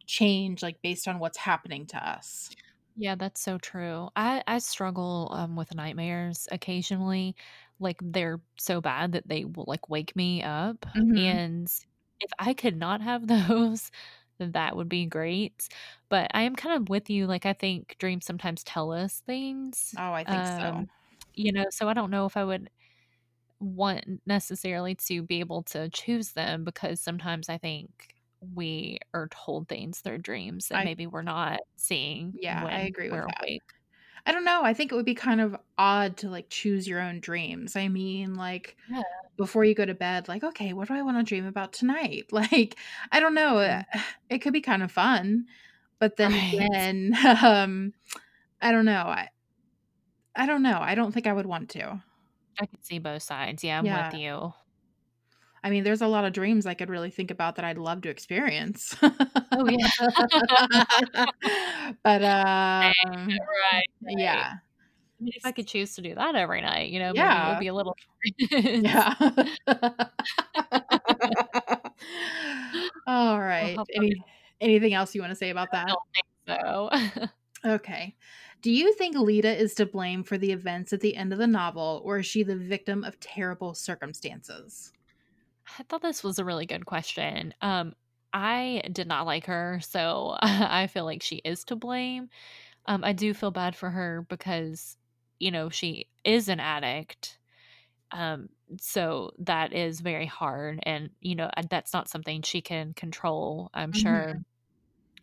[0.07, 2.51] change like based on what's happening to us.
[2.97, 4.09] Yeah, that's so true.
[4.17, 7.37] I I struggle, um, with nightmares occasionally,
[7.79, 11.39] like, they're so bad that they will, like, wake me up, Mhm.
[11.39, 11.69] and
[12.21, 13.91] if I could not have those,
[14.39, 15.69] then that would be great,
[16.09, 19.95] but I am kind of with you, like, I think dreams sometimes tell us things,
[19.97, 20.87] Oh, I think so.
[21.37, 22.71] You know, so I don't know if I would
[23.61, 29.69] want necessarily to be able to choose them because sometimes I think we are told
[29.69, 33.49] things through dreams that I maybe we're not seeing Yeah, I agree with that.
[33.49, 33.63] awake.
[34.27, 37.01] I don't know, I think it would be kind of odd to, like, choose your
[37.01, 37.77] own dreams.
[37.77, 39.03] I mean, like, Yeah.
[39.39, 42.79] before you go to bed, like, "Okay, what do I wanna dream about tonight?" Like,
[43.13, 43.87] I don't know, Mm.
[44.31, 45.47] it could be kinda fun,
[46.01, 46.71] but then Right.
[46.73, 47.13] again,
[47.45, 47.95] um,
[48.63, 49.31] I don't know, I
[50.37, 52.01] I don't know, I don't think I would want to.
[52.61, 54.53] I can see both sides, yeah, I'm with you.
[55.65, 58.03] I mean, there's a lot of dreams I could really think about that I'd love
[58.03, 58.95] to experience.
[59.53, 59.89] Oh, yeah.
[62.03, 62.93] But, um
[63.29, 64.19] right, right.
[64.19, 64.53] yeah.
[65.19, 67.49] I mean, if I could choose to do that every night, you know, maybe it
[67.49, 67.97] would be a little.
[68.51, 69.15] Yeah.
[73.09, 74.13] Alright, any
[74.61, 75.89] anything else you wanna say about I that?
[75.89, 76.27] don't think
[77.25, 77.29] so.
[77.65, 78.15] Okay.
[78.67, 81.47] Do you think Leda is to blame for the events at the end of the
[81.47, 84.93] novel, or is she the victim of terrible circumstances?
[85.79, 87.55] I thought this was a really good question.
[87.61, 87.95] Um,
[88.33, 92.29] I did not like her, so I feel like she is to blame.
[92.87, 94.99] Um, I do feel bad for her because,
[95.41, 97.39] you know, she is an addict.
[98.13, 103.71] Um, so that is very hard and, you know, that's not something she can control,
[103.75, 104.35] I'm sure.
[104.35, 104.45] Mhm.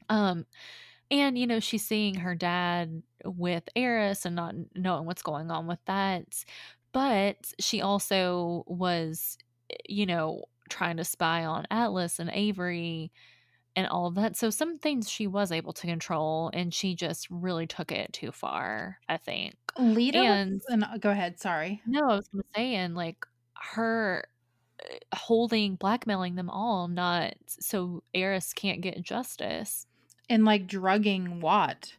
[0.09, 0.45] Um,
[1.13, 5.67] and, you know, she's seeing her dad with Eris and not knowing what's going on
[5.67, 6.43] with that.
[6.93, 9.37] But she also was,
[9.71, 13.11] eh, you know, trying to spy on Atlas and Avery
[13.75, 14.37] and all of that.
[14.37, 18.31] So some things she was able to control and she just really took it too
[18.31, 19.55] far, I think.
[19.77, 21.83] Leda was And Go ahead, sorry.
[21.85, 23.25] no, I was gonna say, and like
[23.57, 24.25] her
[24.81, 29.87] eh, holding, blackmailing them all, not so Eris can't get justice.
[30.29, 31.95] And, like, drugging Watt.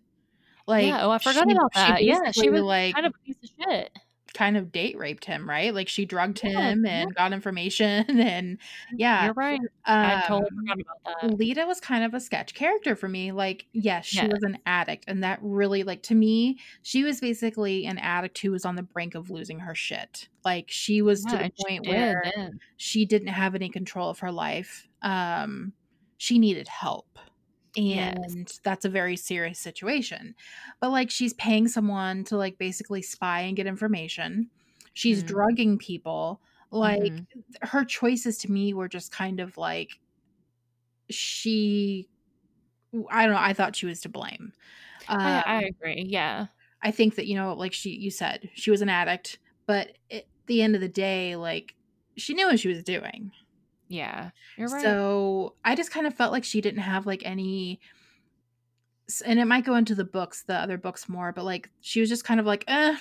[0.67, 2.05] Like, Yeah, oh, I forgot she about she that.
[2.05, 3.91] Yeah, she was like kind of a piece of shit.
[4.35, 5.73] kind of date raped him, right?
[5.75, 7.05] Like, she drugged Yeah, him yeah.
[7.05, 8.59] and got information and
[8.93, 9.19] Mm, yeah.
[9.19, 9.61] you're right.
[10.03, 11.39] I totally Um, forgot about that.
[11.39, 14.29] Leda was kind of a sketch character for me, like, yes, she Yes.
[14.29, 18.51] was an addict, and that really like, to me, she was basically an addict who
[18.53, 20.29] was on the brink of losing her shit.
[20.45, 22.35] Like, she was to the point where
[22.77, 24.89] she didn't have any control of her life.
[25.03, 25.75] Um,
[26.19, 27.19] she needed help,
[27.89, 28.15] Yes.
[28.17, 30.35] and that's a very serious situation.
[30.81, 34.51] But, like, she's paying someone to, like, basically spy and get information.
[34.95, 35.25] She's Mhm.
[35.25, 36.43] drugging people.
[36.71, 37.27] Like, Mhm.
[37.63, 40.01] her choices to me were just kind of like
[41.11, 42.09] she
[43.11, 44.53] i don't know, I thought she was to blame.
[45.23, 46.47] I I Um, agree, yeah.
[46.83, 50.25] I think that, you know, like she you said, she was an addict, but at
[50.47, 51.75] the end of the day, like,
[52.17, 53.33] she knew what she was doing.
[53.95, 54.99] Yeah, you're right.
[55.03, 57.81] So, I just kind of felt like she didn't have, like, any
[59.25, 62.09] and it might go into the books, the other books more, but, like, she was
[62.09, 62.97] just kind of like, "Eh,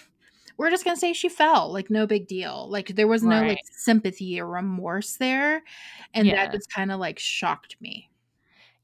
[0.57, 3.59] we're just gonna say she fell, like, no big deal." Like, there was no, like,
[3.71, 5.63] sympathy or remorse there,
[6.13, 8.09] and that just kinda, like, shocked me.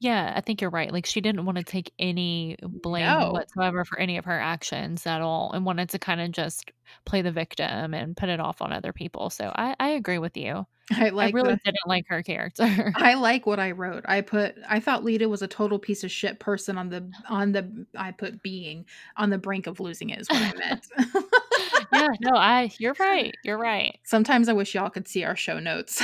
[0.01, 3.31] Yeah, I think you're right, like, she didn't wanna take any blame No.
[3.31, 6.71] whatsoever for any of her actions at all and wanted to kinda just
[7.05, 10.37] play the victim and put it off on other people, so I I agree with
[10.37, 10.65] you.
[10.91, 12.95] I I like really the didn't like her character.
[12.95, 14.03] I like what I wrote.
[14.07, 17.51] I put I thought Leda was a total piece of shit person on the on
[17.51, 18.85] the I put being
[19.15, 20.87] on the brink of losing it is what I meant.
[21.93, 23.99] Yeah, no, I you're right, you're right.
[24.03, 26.03] Sometimes I wish y'all could see our show notes.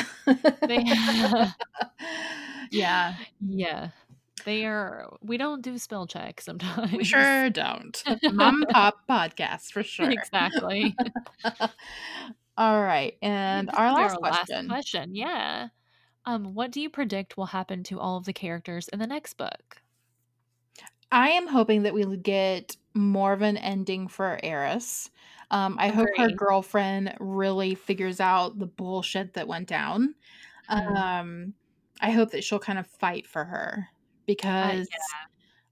[0.68, 0.84] They
[2.72, 3.15] Yeah.
[3.45, 3.90] Yeah.
[4.45, 7.07] They are we don't do spell check We sometimes.
[7.07, 8.03] sure don't.
[8.32, 10.10] Mom and pop podcast for sure.
[10.10, 10.95] Exactly.
[12.60, 14.68] Alright, and our last our last question.
[14.69, 15.68] question, yeah.
[16.26, 19.34] Um, what do you predict will happen to all of the characters in the next
[19.36, 19.82] book?
[21.11, 25.10] I am hoping that we'll get more of an ending for Eris.
[25.56, 30.15] Um, I hope her girlfriend really figures out the bullshit that went down.
[30.88, 31.06] Mm.
[31.14, 31.56] Um,
[32.02, 33.90] I hope that she'll kind of fight for her
[34.60, 35.26] I because yeah.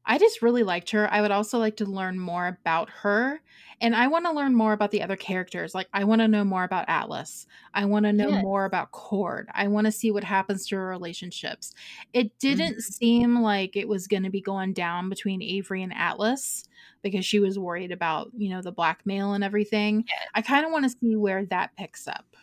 [0.06, 1.12] I just really liked her.
[1.12, 3.42] I would also like to learn more about her,
[3.82, 6.90] and I wanna learn more about the other characters, like, I wanna know more about
[6.90, 7.48] Atlas.
[7.74, 8.44] I wanna know Yes.
[8.44, 9.50] more about Cord.
[9.54, 11.74] I wanna see what happens to her relationships.
[12.14, 12.84] It didn't Mhm.
[12.84, 16.66] seem like it was gonna be going down between Avery and Atlas
[17.04, 20.06] because she was worried about, you know, the blackmail and everything.
[20.34, 22.36] I kinda wanna see where that picks up.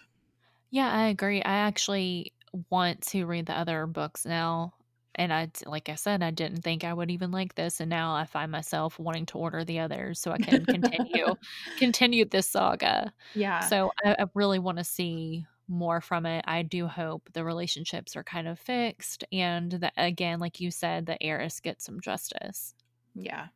[0.71, 1.43] Yeah, I agree.
[1.43, 2.35] I actually
[2.71, 4.75] want to read the other books now.
[5.17, 8.15] and I like I said, I didn't think I would even like this, and now
[8.15, 11.35] I find myself wanting to order the others so I can continue
[11.77, 13.13] continue this saga.
[13.35, 13.71] Yeah.
[13.71, 16.45] So I, I really want to see more from it.
[16.49, 21.07] I do hope the relationships are kind of fixed and that again, like you said,
[21.07, 22.75] the Eris gets some justice.
[23.15, 23.49] Yeah.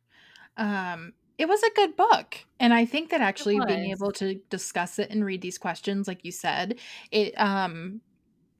[0.57, 2.37] Um, it was a good book.
[2.59, 6.23] And I think that actually being able to discuss it and read these questions, like
[6.23, 6.79] you said,
[7.11, 8.01] it um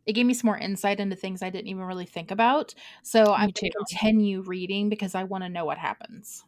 [0.06, 2.76] it gave me some more insight into things I didn't even really think about.
[3.04, 6.46] So I'm gonna continue reading because I want to know what happens.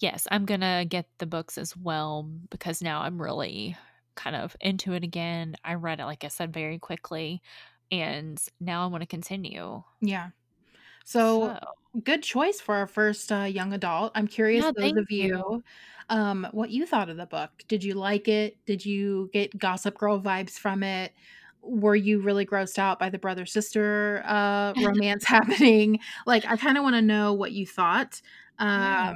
[0.00, 3.76] Yes, I'm gonna get the books as well because now I'm really
[4.14, 5.56] kind of into it again.
[5.64, 7.42] I read it, like I said, very quickly,
[7.90, 9.82] and now I want to continue.
[10.00, 10.30] Yeah.
[11.06, 11.58] So So,
[12.04, 14.12] good choice for our first uh, young adult.
[14.14, 15.26] I'm curious, yeah, those of you.
[15.28, 15.64] you,
[16.10, 17.50] um, what you thought of the book.
[17.68, 18.58] Did you like it?
[18.66, 21.12] Did you get Gossip Girl vibes from it?
[21.62, 26.00] Were you really grossed out by the brother sister uh, romance happening?
[26.26, 28.20] Like, I kind of want to know what you thought.
[28.76, 29.14] Yeah.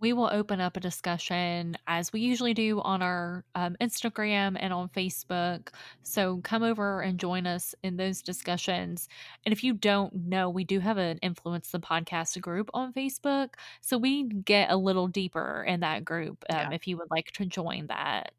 [0.00, 4.72] We will open up a discussion as we usually do on our um, Instagram and
[4.72, 5.68] on Facebook.
[6.02, 9.08] So come over and join us in those discussions.
[9.44, 13.50] And if you don't know, we do have an Influence the Podcast group on Facebook.
[13.82, 16.66] So we get a little deeper in that group yeah.
[16.68, 18.32] um, if you would like to join that.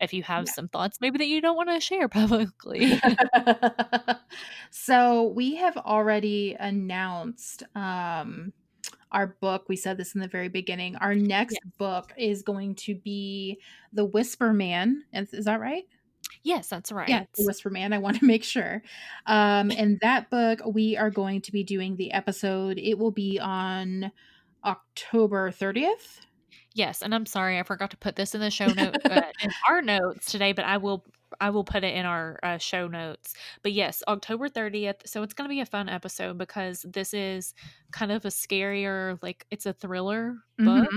[0.00, 0.52] If you have Yeah.
[0.52, 3.00] some thoughts, maybe that you don't want to share publicly.
[4.70, 8.52] so we have already announced um,
[9.12, 9.64] our book.
[9.68, 10.96] We said this in the very beginning.
[10.96, 11.70] Our next Yeah.
[11.78, 13.60] book is going to be
[13.92, 15.04] The Whisper Man.
[15.12, 15.84] Is, is that right?
[16.42, 17.28] yes, that's Yeah, right.
[17.34, 17.92] The Whisper Man.
[17.92, 18.82] I want to make sure.
[19.26, 22.78] Um, and that book, we are going to be doing the episode.
[22.78, 24.10] It will be on
[24.64, 26.20] October 30th.
[26.72, 29.50] Yes, and I'm sorry I forgot to put this in the show note uh, in
[29.68, 31.04] our notes today, but I will
[31.40, 33.34] I will put it in our uh, show notes.
[33.62, 35.06] But yes, October 30th.
[35.06, 37.54] So it's going to be a fun episode because this is
[37.92, 40.90] kind of a scarier, like it's a thriller book.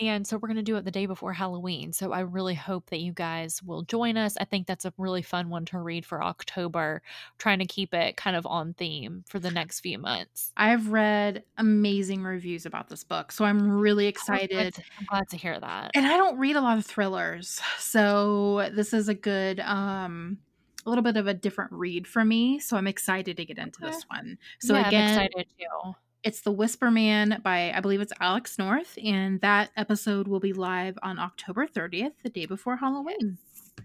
[0.00, 1.92] And so we're going to do it the day before Halloween.
[1.92, 4.36] So I really hope that you guys will join us.
[4.38, 7.02] I think that's a really fun one to read for October,
[7.38, 10.52] trying to keep it kind of on theme for the next few months.
[10.56, 14.74] I've read amazing reviews about this book, so I'm really I'm glad excited.
[14.74, 15.92] to, I'm glad to hear that.
[15.94, 20.38] And I don't read a lot of thrillers, so this is a good um
[20.84, 23.80] a little bit of a different read for me, so I'm excited to get into
[23.80, 24.38] this one.
[24.60, 25.94] So yeah, again, I'm excited too.
[26.22, 30.52] It's The Whisper Man by I believe it's Alex North and that episode will be
[30.52, 33.38] live on October 30th, the day before Halloween.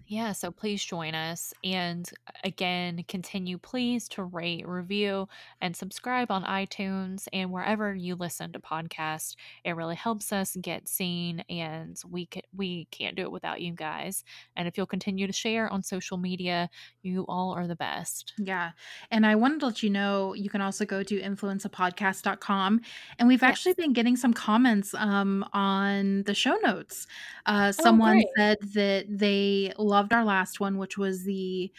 [0.06, 1.52] Yeah, so please join us.
[1.62, 2.08] And
[2.44, 5.28] again, continue please to rate, review,
[5.60, 9.36] and subscribe on iTunes and wherever you listen to podcasts.
[9.64, 13.74] It really helps us get seen, and we can, we can't do it without you
[13.74, 14.24] guys.
[14.56, 16.70] And if you'll continue to share on social media,
[17.02, 18.34] you all are the best.
[18.38, 18.72] Yeah.
[19.10, 22.80] And I wanted to let you know you can also go to influenceapodcast.com.
[23.18, 27.06] And we've actually been getting some comments um, on the show notes.
[27.46, 28.26] Uh, Oh, someone great.
[28.36, 31.72] said that they loved our last one, which was the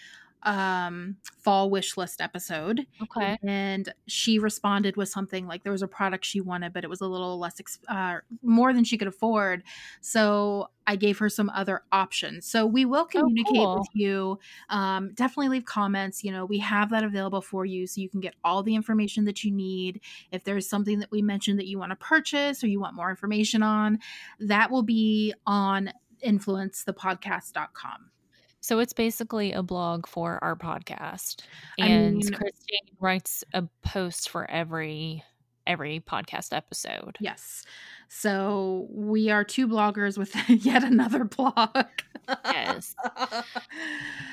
[0.43, 2.85] um, fall wish list episode.
[3.01, 3.37] Okay.
[3.43, 7.01] And she responded with something like there was a product she wanted, but it was
[7.01, 9.63] a little less, ex- uh, more than she could afford.
[10.01, 12.45] So I gave her some other options.
[12.45, 13.77] So we will communicate cool.
[13.79, 14.39] with you.
[14.69, 16.23] Um, definitely leave comments.
[16.23, 19.23] You know, we have that available for you so you can get all the information
[19.25, 20.01] that you need.
[20.31, 23.09] If there's something that we mentioned that you want to purchase or you want more
[23.09, 23.99] information on,
[24.39, 25.91] that will be on
[26.25, 28.09] influencethepodcast.com.
[28.61, 31.41] So it's basically a blog for our podcast.
[31.79, 35.23] I And mean- Christine writes a post for every
[35.65, 37.15] every podcast episode.
[37.21, 37.63] Yes.
[38.09, 41.85] So we are two bloggers with yet another blog.
[42.45, 42.95] Yes.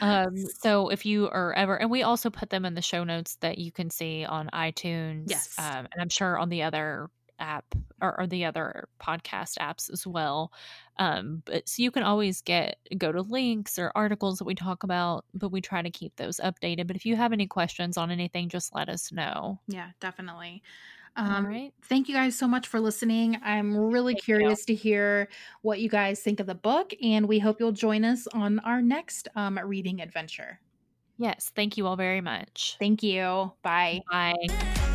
[0.01, 3.37] Um, so if you are ever, and we also put them in the show notes
[3.43, 5.25] that you can see on iTunes.
[5.27, 5.55] Yes.
[5.59, 7.67] Um, and I'm sure on the other app
[8.01, 10.53] or, or the other podcast apps as well.
[11.01, 14.83] Um, but so you can always get go to links or articles that we talk
[14.85, 16.87] about, but we try to keep those updated.
[16.87, 19.59] But if you have any questions on anything, just let us know.
[19.67, 20.63] yeah, definitely.
[21.17, 21.73] All Um, right.
[21.85, 23.39] Thank you guys so much for listening.
[23.43, 24.37] I'm really Thank you.
[24.37, 25.29] curious to hear
[25.63, 28.81] what you guys think of the book, and we hope you'll join us on our
[28.83, 30.61] next um, reading adventure.
[31.19, 31.51] Yes.
[31.57, 32.77] Thank you all very much.
[32.79, 33.53] Thank you.
[33.63, 34.03] Bye.
[34.11, 34.87] Bye.